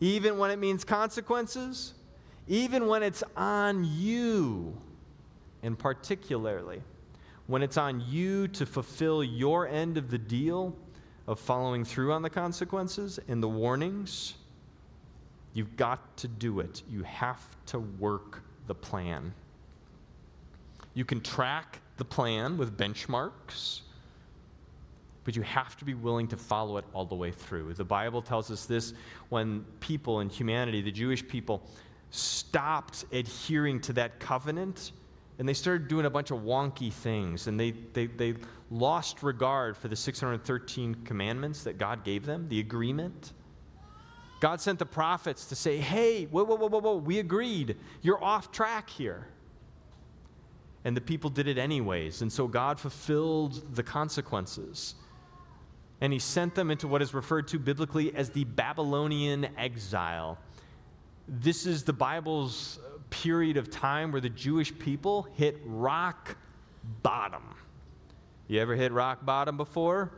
even 0.00 0.36
when 0.36 0.50
it 0.50 0.58
means 0.58 0.82
consequences, 0.82 1.94
even 2.48 2.88
when 2.88 3.04
it's 3.04 3.22
on 3.36 3.84
you, 3.84 4.76
and 5.62 5.78
particularly 5.78 6.82
when 7.46 7.62
it's 7.62 7.76
on 7.76 8.02
you 8.08 8.48
to 8.48 8.66
fulfill 8.66 9.22
your 9.22 9.68
end 9.68 9.98
of 9.98 10.10
the 10.10 10.18
deal 10.18 10.76
of 11.26 11.40
following 11.40 11.84
through 11.84 12.12
on 12.12 12.22
the 12.22 12.30
consequences 12.30 13.18
and 13.28 13.42
the 13.42 13.48
warnings, 13.48 14.34
you've 15.54 15.76
got 15.76 16.16
to 16.18 16.28
do 16.28 16.60
it. 16.60 16.82
You 16.90 17.02
have 17.04 17.42
to 17.66 17.78
work 17.78 18.42
the 18.66 18.74
plan. 18.74 19.32
You 20.94 21.04
can 21.04 21.20
track 21.20 21.80
the 21.96 22.04
plan 22.04 22.56
with 22.56 22.76
benchmarks, 22.76 23.80
but 25.24 25.34
you 25.34 25.42
have 25.42 25.76
to 25.78 25.84
be 25.84 25.94
willing 25.94 26.28
to 26.28 26.36
follow 26.36 26.76
it 26.76 26.84
all 26.92 27.06
the 27.06 27.14
way 27.14 27.30
through. 27.30 27.72
The 27.74 27.84
Bible 27.84 28.20
tells 28.20 28.50
us 28.50 28.66
this 28.66 28.92
when 29.30 29.64
people 29.80 30.20
in 30.20 30.28
humanity, 30.28 30.82
the 30.82 30.92
Jewish 30.92 31.26
people, 31.26 31.62
stopped 32.10 33.06
adhering 33.12 33.80
to 33.80 33.92
that 33.94 34.20
covenant 34.20 34.92
and 35.38 35.48
they 35.48 35.54
started 35.54 35.88
doing 35.88 36.06
a 36.06 36.10
bunch 36.10 36.30
of 36.30 36.40
wonky 36.40 36.92
things 36.92 37.46
and 37.46 37.58
they, 37.58 37.72
they, 37.92 38.06
they 38.06 38.34
lost 38.70 39.22
regard 39.22 39.76
for 39.76 39.88
the 39.88 39.96
613 39.96 40.94
commandments 41.04 41.64
that 41.64 41.78
god 41.78 42.04
gave 42.04 42.24
them 42.24 42.48
the 42.48 42.60
agreement. 42.60 43.32
God 44.40 44.60
sent 44.60 44.78
the 44.78 44.86
prophets 44.86 45.46
to 45.46 45.56
say 45.56 45.78
hey 45.78 46.26
whoa 46.26 46.44
whoa 46.44 46.56
whoa 46.56 46.68
whoa, 46.68 46.80
whoa 46.80 46.96
we 46.96 47.18
agreed. 47.18 47.76
You're 48.02 48.22
off 48.22 48.52
track 48.52 48.88
here. 48.88 49.26
And 50.84 50.96
the 50.96 51.00
people 51.00 51.30
did 51.30 51.48
it 51.48 51.58
anyways 51.58 52.22
and 52.22 52.32
so 52.32 52.46
god 52.46 52.78
fulfilled 52.78 53.74
the 53.74 53.82
consequences. 53.82 54.94
And 56.00 56.12
he 56.12 56.18
sent 56.18 56.54
them 56.54 56.70
into 56.70 56.86
what 56.86 57.02
is 57.02 57.14
referred 57.14 57.48
to 57.48 57.58
biblically 57.58 58.14
as 58.14 58.30
the 58.30 58.44
babylonian 58.44 59.48
exile. 59.56 60.38
This 61.26 61.66
is 61.66 61.82
the 61.82 61.92
bible's 61.92 62.78
period 63.22 63.56
of 63.56 63.70
time 63.70 64.10
where 64.10 64.20
the 64.20 64.28
Jewish 64.28 64.76
people 64.76 65.28
hit 65.34 65.60
rock 65.64 66.36
bottom. 67.02 67.54
You 68.48 68.60
ever 68.60 68.74
hit 68.74 68.90
rock 68.90 69.24
bottom 69.24 69.56
before? 69.56 70.10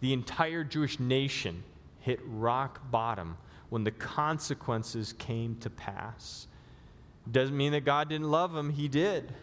The 0.00 0.14
entire 0.14 0.64
Jewish 0.64 0.98
nation 0.98 1.62
hit 2.00 2.20
rock 2.24 2.80
bottom 2.90 3.36
when 3.68 3.84
the 3.84 3.90
consequences 3.90 5.12
came 5.12 5.56
to 5.56 5.68
pass. 5.68 6.46
Doesn't 7.30 7.56
mean 7.56 7.72
that 7.72 7.84
God 7.84 8.08
didn't 8.08 8.30
love 8.30 8.54
them, 8.54 8.70
He 8.70 8.88
did. 8.88 9.34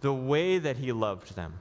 The 0.00 0.12
way 0.12 0.58
that 0.58 0.76
He 0.76 0.90
loved 0.90 1.36
them 1.36 1.54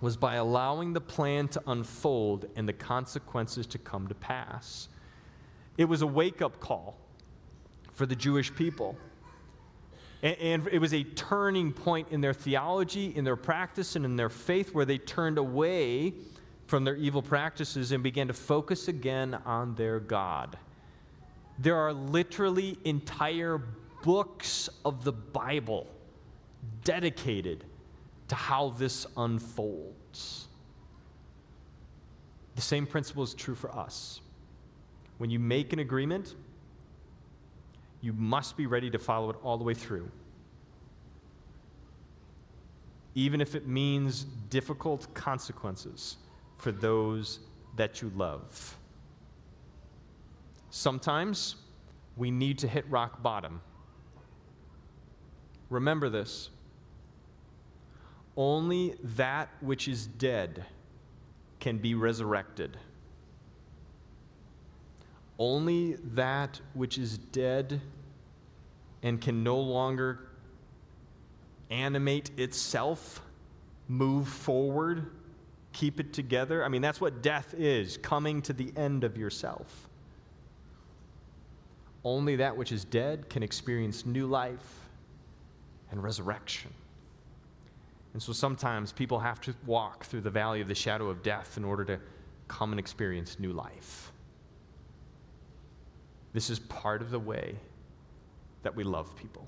was 0.00 0.16
by 0.16 0.34
allowing 0.34 0.92
the 0.92 1.00
plan 1.00 1.46
to 1.46 1.62
unfold 1.68 2.46
and 2.56 2.68
the 2.68 2.72
consequences 2.72 3.66
to 3.68 3.78
come 3.78 4.08
to 4.08 4.14
pass. 4.16 4.88
It 5.78 5.84
was 5.84 6.02
a 6.02 6.06
wake 6.06 6.42
up 6.42 6.58
call 6.58 6.96
for 7.92 8.06
the 8.06 8.16
Jewish 8.16 8.52
people. 8.52 8.96
And, 10.22 10.36
and 10.38 10.68
it 10.68 10.78
was 10.78 10.94
a 10.94 11.02
turning 11.02 11.72
point 11.72 12.08
in 12.10 12.20
their 12.20 12.34
theology, 12.34 13.14
in 13.16 13.24
their 13.24 13.36
practice, 13.36 13.96
and 13.96 14.04
in 14.04 14.16
their 14.16 14.28
faith 14.28 14.74
where 14.74 14.84
they 14.84 14.98
turned 14.98 15.38
away 15.38 16.14
from 16.66 16.84
their 16.84 16.96
evil 16.96 17.22
practices 17.22 17.92
and 17.92 18.02
began 18.02 18.28
to 18.28 18.32
focus 18.32 18.88
again 18.88 19.34
on 19.44 19.74
their 19.74 20.00
God. 20.00 20.56
There 21.58 21.76
are 21.76 21.92
literally 21.92 22.78
entire 22.84 23.60
books 24.02 24.68
of 24.84 25.04
the 25.04 25.12
Bible 25.12 25.86
dedicated 26.84 27.64
to 28.28 28.34
how 28.34 28.70
this 28.70 29.06
unfolds. 29.16 30.48
The 32.54 32.62
same 32.62 32.86
principle 32.86 33.22
is 33.22 33.34
true 33.34 33.54
for 33.54 33.74
us. 33.74 34.20
When 35.18 35.30
you 35.30 35.38
make 35.38 35.72
an 35.72 35.78
agreement, 35.78 36.34
you 38.02 38.12
must 38.12 38.56
be 38.56 38.66
ready 38.66 38.90
to 38.90 38.98
follow 38.98 39.30
it 39.30 39.36
all 39.42 39.56
the 39.56 39.64
way 39.64 39.72
through. 39.72 40.10
Even 43.14 43.40
if 43.40 43.54
it 43.54 43.66
means 43.66 44.24
difficult 44.50 45.12
consequences 45.14 46.16
for 46.58 46.72
those 46.72 47.38
that 47.76 48.02
you 48.02 48.10
love. 48.14 48.76
Sometimes 50.70 51.56
we 52.16 52.30
need 52.30 52.58
to 52.58 52.68
hit 52.68 52.84
rock 52.90 53.22
bottom. 53.22 53.60
Remember 55.70 56.10
this 56.10 56.50
only 58.36 58.94
that 59.02 59.50
which 59.60 59.88
is 59.88 60.06
dead 60.06 60.64
can 61.60 61.78
be 61.78 61.94
resurrected. 61.94 62.76
Only 65.38 65.94
that 66.14 66.60
which 66.74 66.98
is 66.98 67.18
dead 67.18 67.80
and 69.02 69.20
can 69.20 69.42
no 69.42 69.58
longer 69.58 70.28
animate 71.70 72.30
itself, 72.38 73.22
move 73.88 74.28
forward, 74.28 75.10
keep 75.72 75.98
it 75.98 76.12
together. 76.12 76.64
I 76.64 76.68
mean, 76.68 76.82
that's 76.82 77.00
what 77.00 77.22
death 77.22 77.54
is 77.56 77.96
coming 77.96 78.42
to 78.42 78.52
the 78.52 78.72
end 78.76 79.04
of 79.04 79.16
yourself. 79.16 79.88
Only 82.04 82.36
that 82.36 82.56
which 82.56 82.72
is 82.72 82.84
dead 82.84 83.28
can 83.30 83.42
experience 83.42 84.04
new 84.04 84.26
life 84.26 84.80
and 85.90 86.02
resurrection. 86.02 86.72
And 88.12 88.22
so 88.22 88.32
sometimes 88.32 88.92
people 88.92 89.18
have 89.20 89.40
to 89.42 89.54
walk 89.66 90.04
through 90.04 90.20
the 90.20 90.30
valley 90.30 90.60
of 90.60 90.68
the 90.68 90.74
shadow 90.74 91.08
of 91.08 91.22
death 91.22 91.56
in 91.56 91.64
order 91.64 91.84
to 91.86 91.98
come 92.48 92.72
and 92.72 92.78
experience 92.78 93.38
new 93.38 93.52
life. 93.52 94.11
This 96.32 96.50
is 96.50 96.58
part 96.58 97.02
of 97.02 97.10
the 97.10 97.18
way 97.18 97.56
that 98.62 98.74
we 98.74 98.84
love 98.84 99.14
people. 99.16 99.46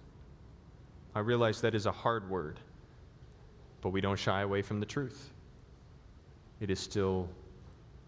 I 1.14 1.20
realize 1.20 1.60
that 1.60 1.74
is 1.74 1.86
a 1.86 1.92
hard 1.92 2.28
word, 2.28 2.58
but 3.80 3.90
we 3.90 4.00
don't 4.00 4.18
shy 4.18 4.42
away 4.42 4.62
from 4.62 4.80
the 4.80 4.86
truth. 4.86 5.30
It 6.60 6.70
is 6.70 6.80
still 6.80 7.28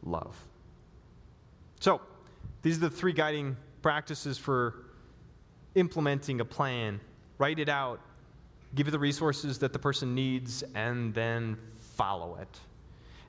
love. 0.02 0.36
So, 1.80 2.00
these 2.62 2.78
are 2.78 2.80
the 2.80 2.90
three 2.90 3.12
guiding 3.12 3.56
practices 3.82 4.38
for 4.38 4.86
implementing 5.74 6.40
a 6.40 6.44
plan. 6.44 7.00
Write 7.38 7.58
it 7.58 7.68
out, 7.68 8.00
give 8.74 8.88
it 8.88 8.90
the 8.90 8.98
resources 8.98 9.58
that 9.60 9.72
the 9.72 9.78
person 9.78 10.14
needs, 10.14 10.64
and 10.74 11.14
then 11.14 11.56
follow 11.78 12.36
it. 12.40 12.58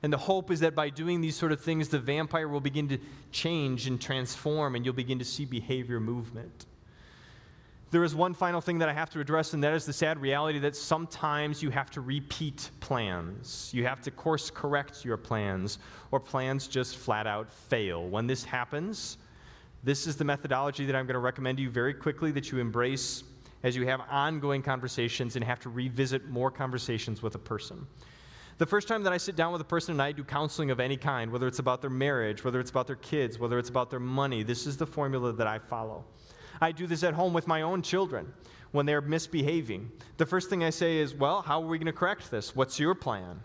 And 0.02 0.12
the 0.12 0.18
hope 0.18 0.50
is 0.50 0.60
that 0.60 0.74
by 0.74 0.90
doing 0.90 1.20
these 1.20 1.36
sort 1.36 1.50
of 1.50 1.60
things, 1.60 1.88
the 1.88 1.98
vampire 1.98 2.48
will 2.48 2.60
begin 2.60 2.88
to 2.88 2.98
change 3.32 3.86
and 3.86 4.00
transform, 4.00 4.76
and 4.76 4.84
you'll 4.84 4.94
begin 4.94 5.18
to 5.18 5.24
see 5.24 5.44
behavior 5.44 5.98
movement. 5.98 6.66
There 7.90 8.04
is 8.04 8.14
one 8.14 8.34
final 8.34 8.60
thing 8.60 8.78
that 8.78 8.88
I 8.90 8.92
have 8.92 9.08
to 9.10 9.20
address, 9.20 9.54
and 9.54 9.64
that 9.64 9.72
is 9.72 9.86
the 9.86 9.94
sad 9.94 10.20
reality 10.20 10.58
that 10.58 10.76
sometimes 10.76 11.62
you 11.62 11.70
have 11.70 11.90
to 11.92 12.02
repeat 12.02 12.70
plans. 12.80 13.70
You 13.72 13.84
have 13.86 14.02
to 14.02 14.10
course 14.10 14.50
correct 14.50 15.06
your 15.06 15.16
plans, 15.16 15.78
or 16.10 16.20
plans 16.20 16.68
just 16.68 16.98
flat 16.98 17.26
out 17.26 17.50
fail. 17.50 18.06
When 18.06 18.26
this 18.26 18.44
happens, 18.44 19.16
this 19.84 20.06
is 20.06 20.16
the 20.16 20.24
methodology 20.24 20.84
that 20.84 20.94
I'm 20.94 21.06
going 21.06 21.14
to 21.14 21.20
recommend 21.20 21.58
to 21.58 21.62
you 21.62 21.70
very 21.70 21.94
quickly 21.94 22.30
that 22.32 22.52
you 22.52 22.58
embrace 22.58 23.24
as 23.62 23.74
you 23.74 23.86
have 23.86 24.02
ongoing 24.10 24.62
conversations 24.62 25.34
and 25.36 25.44
have 25.44 25.60
to 25.60 25.70
revisit 25.70 26.28
more 26.28 26.50
conversations 26.50 27.22
with 27.22 27.34
a 27.36 27.38
person. 27.38 27.86
The 28.58 28.66
first 28.66 28.88
time 28.88 29.04
that 29.04 29.12
I 29.12 29.18
sit 29.18 29.36
down 29.36 29.52
with 29.52 29.60
a 29.60 29.64
person 29.64 29.92
and 29.92 30.02
I 30.02 30.10
do 30.10 30.24
counseling 30.24 30.72
of 30.72 30.80
any 30.80 30.96
kind, 30.96 31.30
whether 31.30 31.46
it's 31.46 31.60
about 31.60 31.80
their 31.80 31.90
marriage, 31.90 32.42
whether 32.42 32.58
it's 32.58 32.70
about 32.70 32.88
their 32.88 32.96
kids, 32.96 33.38
whether 33.38 33.56
it's 33.56 33.68
about 33.68 33.88
their 33.88 34.00
money, 34.00 34.42
this 34.42 34.66
is 34.66 34.76
the 34.76 34.86
formula 34.86 35.32
that 35.32 35.46
I 35.46 35.60
follow. 35.60 36.04
I 36.60 36.72
do 36.72 36.88
this 36.88 37.04
at 37.04 37.14
home 37.14 37.32
with 37.32 37.46
my 37.46 37.62
own 37.62 37.82
children 37.82 38.32
when 38.72 38.84
they're 38.84 39.00
misbehaving. 39.00 39.92
The 40.16 40.26
first 40.26 40.50
thing 40.50 40.64
I 40.64 40.70
say 40.70 40.98
is, 40.98 41.14
Well, 41.14 41.40
how 41.40 41.62
are 41.62 41.66
we 41.66 41.78
going 41.78 41.86
to 41.86 41.92
correct 41.92 42.32
this? 42.32 42.56
What's 42.56 42.80
your 42.80 42.96
plan? 42.96 43.40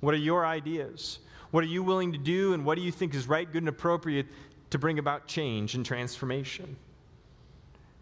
What 0.00 0.12
are 0.12 0.18
your 0.18 0.44
ideas? 0.44 1.20
What 1.52 1.64
are 1.64 1.68
you 1.68 1.82
willing 1.82 2.12
to 2.12 2.18
do, 2.18 2.52
and 2.52 2.64
what 2.64 2.76
do 2.76 2.82
you 2.82 2.92
think 2.92 3.14
is 3.14 3.26
right, 3.26 3.50
good, 3.50 3.62
and 3.62 3.68
appropriate 3.68 4.26
to 4.70 4.78
bring 4.78 4.98
about 4.98 5.26
change 5.26 5.74
and 5.74 5.84
transformation? 5.84 6.76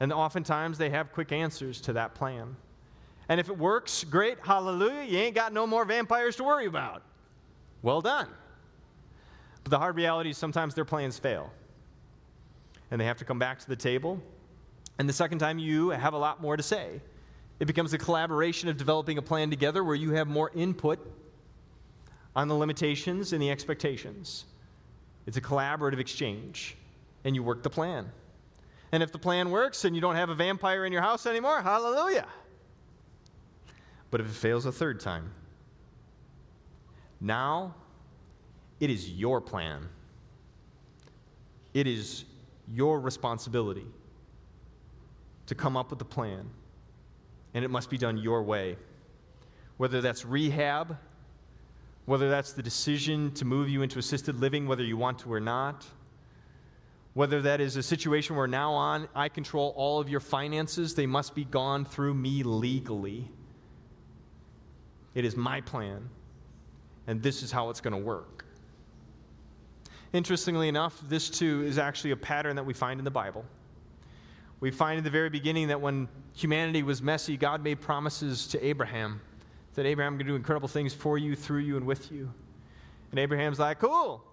And 0.00 0.12
oftentimes 0.12 0.76
they 0.76 0.90
have 0.90 1.12
quick 1.12 1.30
answers 1.30 1.80
to 1.82 1.92
that 1.94 2.14
plan. 2.14 2.56
And 3.28 3.38
if 3.38 3.48
it 3.48 3.58
works, 3.58 4.04
great, 4.04 4.38
hallelujah, 4.42 5.04
you 5.04 5.18
ain't 5.18 5.34
got 5.34 5.52
no 5.52 5.66
more 5.66 5.84
vampires 5.84 6.36
to 6.36 6.44
worry 6.44 6.66
about. 6.66 7.02
Well 7.82 8.00
done. 8.00 8.28
But 9.64 9.70
the 9.70 9.78
hard 9.78 9.96
reality 9.96 10.30
is 10.30 10.38
sometimes 10.38 10.74
their 10.74 10.84
plans 10.84 11.18
fail. 11.18 11.52
And 12.90 13.00
they 13.00 13.04
have 13.04 13.18
to 13.18 13.24
come 13.24 13.38
back 13.38 13.58
to 13.58 13.68
the 13.68 13.76
table 13.76 14.22
and 14.98 15.08
the 15.08 15.12
second 15.12 15.38
time, 15.38 15.58
you 15.58 15.90
have 15.90 16.12
a 16.12 16.18
lot 16.18 16.42
more 16.42 16.56
to 16.56 16.62
say. 16.62 17.00
It 17.60 17.66
becomes 17.66 17.92
a 17.92 17.98
collaboration 17.98 18.68
of 18.68 18.76
developing 18.76 19.18
a 19.18 19.22
plan 19.22 19.48
together 19.48 19.82
where 19.84 19.94
you 19.94 20.12
have 20.12 20.26
more 20.26 20.50
input 20.54 20.98
on 22.34 22.48
the 22.48 22.54
limitations 22.54 23.32
and 23.32 23.40
the 23.40 23.50
expectations. 23.50 24.44
It's 25.26 25.36
a 25.36 25.40
collaborative 25.40 25.98
exchange, 25.98 26.76
and 27.24 27.34
you 27.34 27.42
work 27.42 27.62
the 27.62 27.70
plan. 27.70 28.10
And 28.90 29.02
if 29.02 29.12
the 29.12 29.18
plan 29.18 29.50
works 29.50 29.84
and 29.84 29.94
you 29.94 30.00
don't 30.00 30.16
have 30.16 30.30
a 30.30 30.34
vampire 30.34 30.84
in 30.84 30.92
your 30.92 31.02
house 31.02 31.26
anymore, 31.26 31.62
hallelujah. 31.62 32.26
But 34.10 34.20
if 34.20 34.26
it 34.26 34.34
fails 34.34 34.66
a 34.66 34.72
third 34.72 35.00
time, 35.00 35.32
now 37.20 37.74
it 38.80 38.90
is 38.90 39.10
your 39.10 39.40
plan. 39.40 39.88
It 41.74 41.86
is 41.86 42.24
your 42.68 43.00
responsibility 43.00 43.86
to 45.46 45.54
come 45.54 45.76
up 45.76 45.90
with 45.90 46.00
a 46.00 46.04
plan, 46.04 46.48
and 47.54 47.64
it 47.64 47.70
must 47.70 47.90
be 47.90 47.98
done 47.98 48.18
your 48.18 48.42
way. 48.42 48.76
Whether 49.76 50.00
that's 50.00 50.24
rehab, 50.24 50.96
whether 52.04 52.30
that's 52.30 52.52
the 52.52 52.62
decision 52.62 53.32
to 53.34 53.44
move 53.44 53.68
you 53.68 53.82
into 53.82 53.98
assisted 53.98 54.40
living, 54.40 54.66
whether 54.66 54.82
you 54.82 54.96
want 54.96 55.18
to 55.20 55.32
or 55.32 55.40
not, 55.40 55.86
whether 57.14 57.42
that 57.42 57.60
is 57.60 57.76
a 57.76 57.82
situation 57.82 58.36
where 58.36 58.46
now 58.46 58.72
on 58.72 59.08
I 59.14 59.28
control 59.28 59.72
all 59.76 60.00
of 60.00 60.08
your 60.08 60.20
finances, 60.20 60.94
they 60.94 61.06
must 61.06 61.34
be 61.34 61.44
gone 61.44 61.84
through 61.84 62.14
me 62.14 62.42
legally. 62.42 63.30
It 65.14 65.24
is 65.24 65.36
my 65.36 65.60
plan, 65.60 66.08
and 67.06 67.22
this 67.22 67.42
is 67.42 67.50
how 67.50 67.70
it's 67.70 67.80
going 67.80 67.92
to 67.92 68.02
work. 68.02 68.44
Interestingly 70.12 70.68
enough, 70.68 71.00
this 71.08 71.28
too 71.28 71.62
is 71.64 71.78
actually 71.78 72.12
a 72.12 72.16
pattern 72.16 72.56
that 72.56 72.64
we 72.64 72.74
find 72.74 73.00
in 73.00 73.04
the 73.04 73.10
Bible. 73.10 73.44
We 74.60 74.70
find 74.70 74.98
in 74.98 75.04
the 75.04 75.10
very 75.10 75.30
beginning 75.30 75.68
that 75.68 75.80
when 75.80 76.08
humanity 76.34 76.82
was 76.82 77.02
messy, 77.02 77.36
God 77.36 77.62
made 77.62 77.80
promises 77.80 78.46
to 78.48 78.64
Abraham 78.64 79.20
that 79.78 79.86
Abraham 79.86 80.18
to 80.18 80.24
do 80.24 80.34
incredible 80.34 80.66
things 80.66 80.92
for 80.92 81.18
you, 81.18 81.36
through 81.36 81.60
you, 81.60 81.76
and 81.76 81.86
with 81.86 82.10
you. 82.10 82.28
And 83.12 83.20
Abraham's 83.20 83.60
like, 83.60 83.78
cool. 83.78 84.24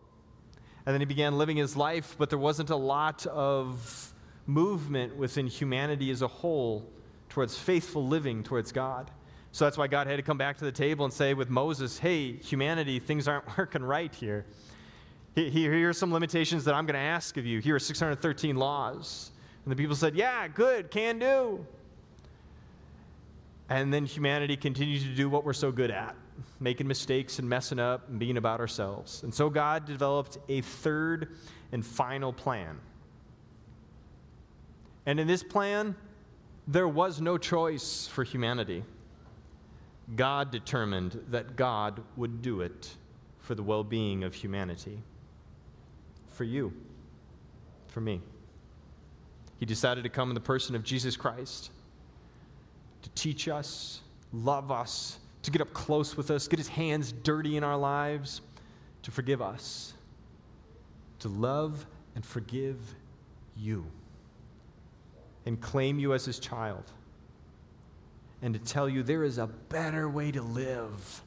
And 0.85 0.93
then 0.93 0.99
he 1.01 1.05
began 1.05 1.37
living 1.37 1.57
his 1.57 1.75
life, 1.75 2.15
but 2.17 2.31
there 2.31 2.39
wasn't 2.39 2.71
a 2.71 2.75
lot 2.75 3.27
of 3.27 4.11
movement 4.47 5.15
within 5.15 5.45
humanity 5.45 6.09
as 6.09 6.23
a 6.23 6.27
whole 6.27 6.89
towards 7.29 7.55
faithful 7.55 8.07
living 8.07 8.41
towards 8.41 8.71
God. 8.71 9.11
So 9.55 9.63
that's 9.63 9.77
why 9.77 9.87
God 9.87 10.05
had 10.07 10.17
to 10.17 10.21
come 10.21 10.37
back 10.37 10.57
to 10.57 10.65
the 10.65 10.71
table 10.73 11.05
and 11.05 11.13
say 11.13 11.33
with 11.33 11.49
Moses, 11.49 11.97
hey, 11.97 12.33
humanity, 12.33 12.99
things 12.99 13.25
aren't 13.25 13.57
working 13.57 13.83
right 13.83 14.13
here. 14.13 14.45
Here 15.33 15.87
are 15.89 15.93
some 15.93 16.11
limitations 16.11 16.65
that 16.65 16.75
I'm 16.75 16.85
going 16.85 16.95
to 16.95 16.99
ask 16.99 17.37
of 17.37 17.45
you. 17.45 17.59
Here 17.59 17.73
are 17.73 17.79
613 17.79 18.57
laws. 18.57 19.31
And 19.63 19.71
the 19.71 19.77
people 19.77 19.95
said, 19.95 20.13
Yeah, 20.13 20.49
good, 20.49 20.91
can 20.91 21.19
do. 21.19 21.65
And 23.69 23.93
then 23.93 24.05
humanity 24.05 24.57
continues 24.57 25.03
to 25.03 25.15
do 25.15 25.29
what 25.29 25.45
we're 25.45 25.53
so 25.53 25.71
good 25.71 25.89
at 25.89 26.17
making 26.59 26.85
mistakes 26.85 27.39
and 27.39 27.47
messing 27.47 27.79
up 27.79 28.09
and 28.09 28.19
being 28.19 28.35
about 28.35 28.59
ourselves. 28.59 29.23
And 29.23 29.33
so 29.33 29.49
God 29.49 29.85
developed 29.85 30.37
a 30.49 30.59
third 30.59 31.37
and 31.71 31.85
final 31.85 32.33
plan. 32.33 32.77
And 35.05 35.17
in 35.17 35.27
this 35.27 35.43
plan, 35.43 35.95
there 36.67 36.89
was 36.89 37.21
no 37.21 37.37
choice 37.37 38.05
for 38.05 38.25
humanity. 38.25 38.83
God 40.15 40.51
determined 40.51 41.19
that 41.29 41.55
God 41.55 42.01
would 42.15 42.41
do 42.41 42.61
it 42.61 42.95
for 43.39 43.55
the 43.55 43.63
well 43.63 43.83
being 43.83 44.23
of 44.23 44.33
humanity. 44.33 45.01
For 46.27 46.43
you, 46.43 46.73
for 47.87 48.01
me. 48.01 48.21
He 49.57 49.65
decided 49.65 50.03
to 50.03 50.09
come 50.09 50.29
in 50.29 50.35
the 50.35 50.41
person 50.41 50.75
of 50.75 50.83
Jesus 50.83 51.15
Christ 51.15 51.71
to 53.01 53.09
teach 53.11 53.47
us, 53.47 54.01
love 54.33 54.71
us, 54.71 55.19
to 55.43 55.51
get 55.51 55.61
up 55.61 55.71
close 55.73 56.17
with 56.17 56.31
us, 56.31 56.47
get 56.47 56.59
his 56.59 56.67
hands 56.67 57.11
dirty 57.11 57.55
in 57.55 57.63
our 57.63 57.77
lives, 57.77 58.41
to 59.03 59.11
forgive 59.11 59.41
us, 59.41 59.93
to 61.19 61.29
love 61.29 61.85
and 62.15 62.25
forgive 62.25 62.77
you, 63.55 63.85
and 65.45 65.61
claim 65.61 65.99
you 65.99 66.13
as 66.13 66.25
his 66.25 66.39
child, 66.39 66.83
and 68.45 68.53
to 68.53 68.59
tell 68.59 68.87
you 68.87 69.01
there 69.01 69.23
is 69.23 69.39
a 69.39 69.47
better 69.47 70.07
way 70.07 70.31
to 70.31 70.43
live. 70.43 71.23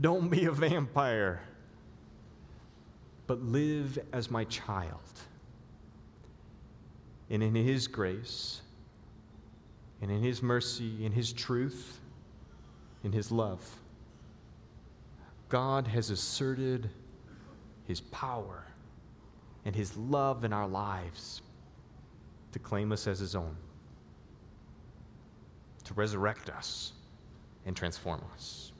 Don't 0.00 0.28
be 0.28 0.44
a 0.44 0.52
vampire, 0.52 1.42
but 3.26 3.42
live 3.42 3.98
as 4.12 4.30
my 4.30 4.44
child 4.44 5.00
and 7.30 7.42
in 7.42 7.56
His 7.56 7.88
grace, 7.88 8.62
and 10.00 10.08
in 10.08 10.22
His 10.22 10.40
mercy, 10.40 11.04
in 11.04 11.10
His 11.10 11.32
truth, 11.32 11.98
in 13.02 13.10
His 13.10 13.32
love. 13.32 13.68
God 15.48 15.88
has 15.88 16.10
asserted 16.10 16.90
His 17.88 18.00
power 18.02 18.66
and 19.64 19.74
His 19.74 19.96
love 19.96 20.44
in 20.44 20.52
our 20.52 20.68
lives 20.68 21.42
to 22.52 22.60
claim 22.60 22.92
us 22.92 23.08
as 23.08 23.18
His 23.18 23.34
own, 23.34 23.56
to 25.90 25.94
resurrect 25.94 26.48
us 26.50 26.92
and 27.66 27.76
transform 27.76 28.22
us. 28.32 28.70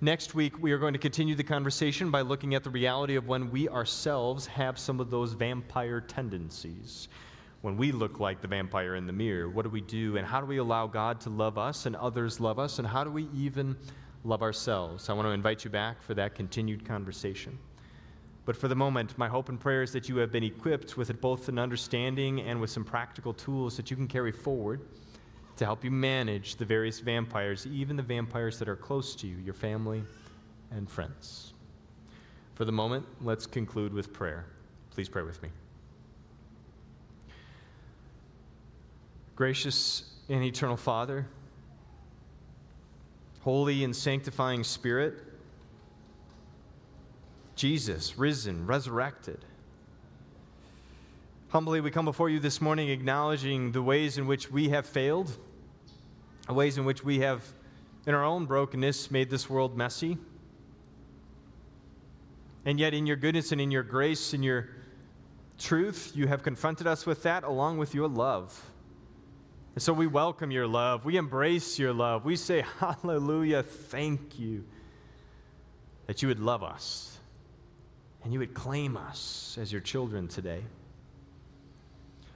Next 0.00 0.34
week, 0.34 0.62
we 0.62 0.72
are 0.72 0.78
going 0.78 0.94
to 0.94 0.98
continue 0.98 1.34
the 1.34 1.44
conversation 1.44 2.10
by 2.10 2.22
looking 2.22 2.54
at 2.54 2.64
the 2.64 2.70
reality 2.70 3.16
of 3.16 3.28
when 3.28 3.50
we 3.50 3.68
ourselves 3.68 4.46
have 4.46 4.78
some 4.78 4.98
of 4.98 5.10
those 5.10 5.34
vampire 5.34 6.00
tendencies. 6.00 7.08
When 7.60 7.76
we 7.76 7.92
look 7.92 8.20
like 8.20 8.40
the 8.40 8.48
vampire 8.48 8.94
in 8.94 9.06
the 9.06 9.12
mirror, 9.12 9.50
what 9.50 9.62
do 9.62 9.68
we 9.68 9.82
do, 9.82 10.16
and 10.16 10.26
how 10.26 10.40
do 10.40 10.46
we 10.46 10.58
allow 10.58 10.86
God 10.86 11.20
to 11.22 11.30
love 11.30 11.58
us 11.58 11.84
and 11.84 11.94
others 11.96 12.40
love 12.40 12.58
us, 12.58 12.78
and 12.78 12.88
how 12.88 13.04
do 13.04 13.10
we 13.10 13.28
even 13.34 13.76
love 14.24 14.42
ourselves. 14.42 15.10
I 15.10 15.12
want 15.12 15.26
to 15.26 15.32
invite 15.32 15.64
you 15.64 15.70
back 15.70 16.02
for 16.02 16.14
that 16.14 16.34
continued 16.34 16.86
conversation. 16.86 17.58
But 18.46 18.56
for 18.56 18.68
the 18.68 18.76
moment, 18.76 19.18
my 19.18 19.26
hope 19.28 19.48
and 19.48 19.58
prayer 19.58 19.82
is 19.82 19.92
that 19.92 20.08
you 20.08 20.16
have 20.18 20.30
been 20.30 20.44
equipped 20.44 20.96
with 20.96 21.20
both 21.20 21.48
an 21.48 21.58
understanding 21.58 22.40
and 22.40 22.60
with 22.60 22.70
some 22.70 22.84
practical 22.84 23.34
tools 23.34 23.76
that 23.76 23.90
you 23.90 23.96
can 23.96 24.06
carry 24.06 24.30
forward 24.30 24.80
to 25.56 25.64
help 25.64 25.82
you 25.82 25.90
manage 25.90 26.54
the 26.54 26.64
various 26.64 27.00
vampires, 27.00 27.66
even 27.66 27.96
the 27.96 28.02
vampires 28.02 28.58
that 28.60 28.68
are 28.68 28.76
close 28.76 29.16
to 29.16 29.26
you, 29.26 29.36
your 29.38 29.54
family 29.54 30.04
and 30.70 30.88
friends. 30.88 31.54
For 32.54 32.64
the 32.64 32.72
moment, 32.72 33.04
let's 33.20 33.46
conclude 33.46 33.92
with 33.92 34.12
prayer. 34.12 34.46
Please 34.90 35.08
pray 35.08 35.22
with 35.22 35.42
me. 35.42 35.48
Gracious 39.34 40.04
and 40.28 40.44
eternal 40.44 40.76
Father, 40.76 41.26
holy 43.40 43.82
and 43.82 43.94
sanctifying 43.94 44.62
Spirit, 44.62 45.22
Jesus, 47.56 48.18
risen, 48.18 48.66
resurrected. 48.66 49.42
Humbly, 51.48 51.80
we 51.80 51.90
come 51.90 52.04
before 52.04 52.28
you 52.28 52.38
this 52.38 52.60
morning 52.60 52.90
acknowledging 52.90 53.72
the 53.72 53.80
ways 53.80 54.18
in 54.18 54.26
which 54.26 54.50
we 54.50 54.68
have 54.68 54.84
failed, 54.84 55.34
the 56.46 56.52
ways 56.52 56.76
in 56.76 56.84
which 56.84 57.02
we 57.02 57.20
have, 57.20 57.42
in 58.06 58.14
our 58.14 58.24
own 58.24 58.44
brokenness, 58.44 59.10
made 59.10 59.30
this 59.30 59.48
world 59.48 59.74
messy. 59.74 60.18
And 62.66 62.78
yet, 62.78 62.92
in 62.92 63.06
your 63.06 63.16
goodness 63.16 63.52
and 63.52 63.60
in 63.60 63.70
your 63.70 63.82
grace 63.82 64.34
and 64.34 64.44
your 64.44 64.68
truth, 65.58 66.12
you 66.14 66.26
have 66.26 66.42
confronted 66.42 66.86
us 66.86 67.06
with 67.06 67.22
that 67.22 67.42
along 67.42 67.78
with 67.78 67.94
your 67.94 68.06
love. 68.06 68.70
And 69.74 69.82
so 69.82 69.94
we 69.94 70.06
welcome 70.06 70.50
your 70.50 70.66
love. 70.66 71.06
We 71.06 71.16
embrace 71.16 71.78
your 71.78 71.94
love. 71.94 72.26
We 72.26 72.36
say, 72.36 72.64
Hallelujah, 72.80 73.62
thank 73.62 74.38
you 74.38 74.64
that 76.06 76.20
you 76.20 76.28
would 76.28 76.40
love 76.40 76.62
us 76.62 77.15
and 78.26 78.32
you 78.32 78.40
would 78.40 78.54
claim 78.54 78.96
us 78.96 79.56
as 79.60 79.70
your 79.70 79.80
children 79.80 80.26
today. 80.26 80.60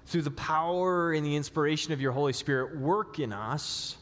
Through 0.07 0.23
the 0.23 0.31
power 0.31 1.13
and 1.13 1.27
the 1.27 1.35
inspiration 1.35 1.93
of 1.93 2.01
your 2.01 2.13
Holy 2.13 2.33
Spirit, 2.33 2.79
work 2.79 3.19
in 3.19 3.33
us 3.33 3.97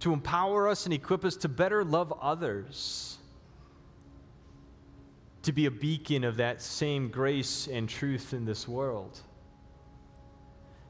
to 0.00 0.12
empower 0.12 0.66
us 0.66 0.84
and 0.84 0.92
equip 0.92 1.24
us 1.24 1.36
to 1.36 1.48
better 1.48 1.84
love 1.84 2.12
others 2.20 3.18
to 5.42 5.52
be 5.52 5.66
a 5.66 5.70
beacon 5.70 6.24
of 6.24 6.38
that 6.38 6.60
same 6.60 7.08
grace 7.08 7.68
and 7.68 7.88
truth 7.88 8.34
in 8.34 8.44
this 8.44 8.66
world. 8.66 9.20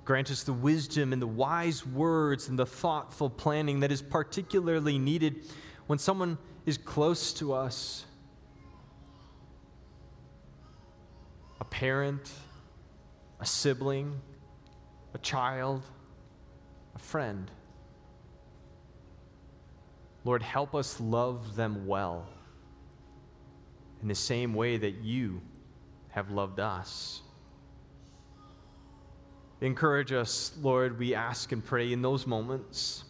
Grant 0.06 0.30
us 0.30 0.44
the 0.44 0.54
wisdom 0.54 1.12
and 1.12 1.20
the 1.20 1.26
wise 1.26 1.86
words 1.86 2.48
and 2.48 2.58
the 2.58 2.64
thoughtful 2.64 3.28
planning 3.28 3.80
that 3.80 3.92
is 3.92 4.00
particularly 4.00 4.98
needed 4.98 5.44
when 5.88 5.98
someone 5.98 6.38
is 6.64 6.78
close 6.78 7.34
to 7.34 7.52
us 7.52 8.06
a 11.60 11.64
parent, 11.64 12.32
a 13.40 13.46
sibling, 13.46 14.20
a 15.14 15.18
child, 15.18 15.82
a 16.94 16.98
friend. 16.98 17.50
Lord, 20.24 20.42
help 20.42 20.74
us 20.74 21.00
love 21.00 21.54
them 21.54 21.86
well 21.86 22.26
in 24.02 24.08
the 24.08 24.14
same 24.14 24.54
way 24.54 24.76
that 24.76 24.96
you 25.02 25.40
have 26.08 26.30
loved 26.30 26.60
us. 26.60 27.22
Encourage 29.60 30.12
us, 30.12 30.52
Lord, 30.60 30.98
we 30.98 31.14
ask 31.14 31.52
and 31.52 31.64
pray 31.64 31.92
in 31.92 32.02
those 32.02 32.26
moments. 32.26 33.04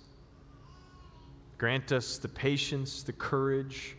Grant 1.59 1.93
us 1.93 2.19
the 2.19 2.29
patience, 2.29 3.03
the 3.03 3.13
courage, 3.13 3.97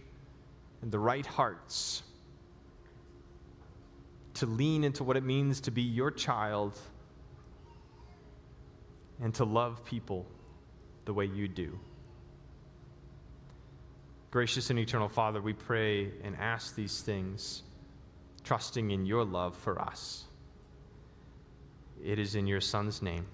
and 0.81 0.91
the 0.91 0.99
right 0.99 1.25
hearts 1.25 2.03
to 4.35 4.45
lean 4.45 4.83
into 4.83 5.03
what 5.03 5.17
it 5.17 5.23
means 5.23 5.61
to 5.61 5.71
be 5.71 5.81
your 5.81 6.11
child 6.11 6.77
and 9.21 9.33
to 9.35 9.45
love 9.45 9.83
people 9.85 10.25
the 11.05 11.13
way 11.13 11.25
you 11.25 11.47
do. 11.47 11.77
Gracious 14.31 14.69
and 14.69 14.77
eternal 14.77 15.07
Father, 15.07 15.41
we 15.41 15.53
pray 15.53 16.11
and 16.23 16.35
ask 16.35 16.75
these 16.75 17.01
things, 17.01 17.63
trusting 18.43 18.91
in 18.91 19.05
your 19.05 19.23
love 19.23 19.55
for 19.55 19.81
us. 19.81 20.25
It 22.03 22.19
is 22.19 22.35
in 22.35 22.45
your 22.45 22.61
Son's 22.61 23.01
name 23.01 23.25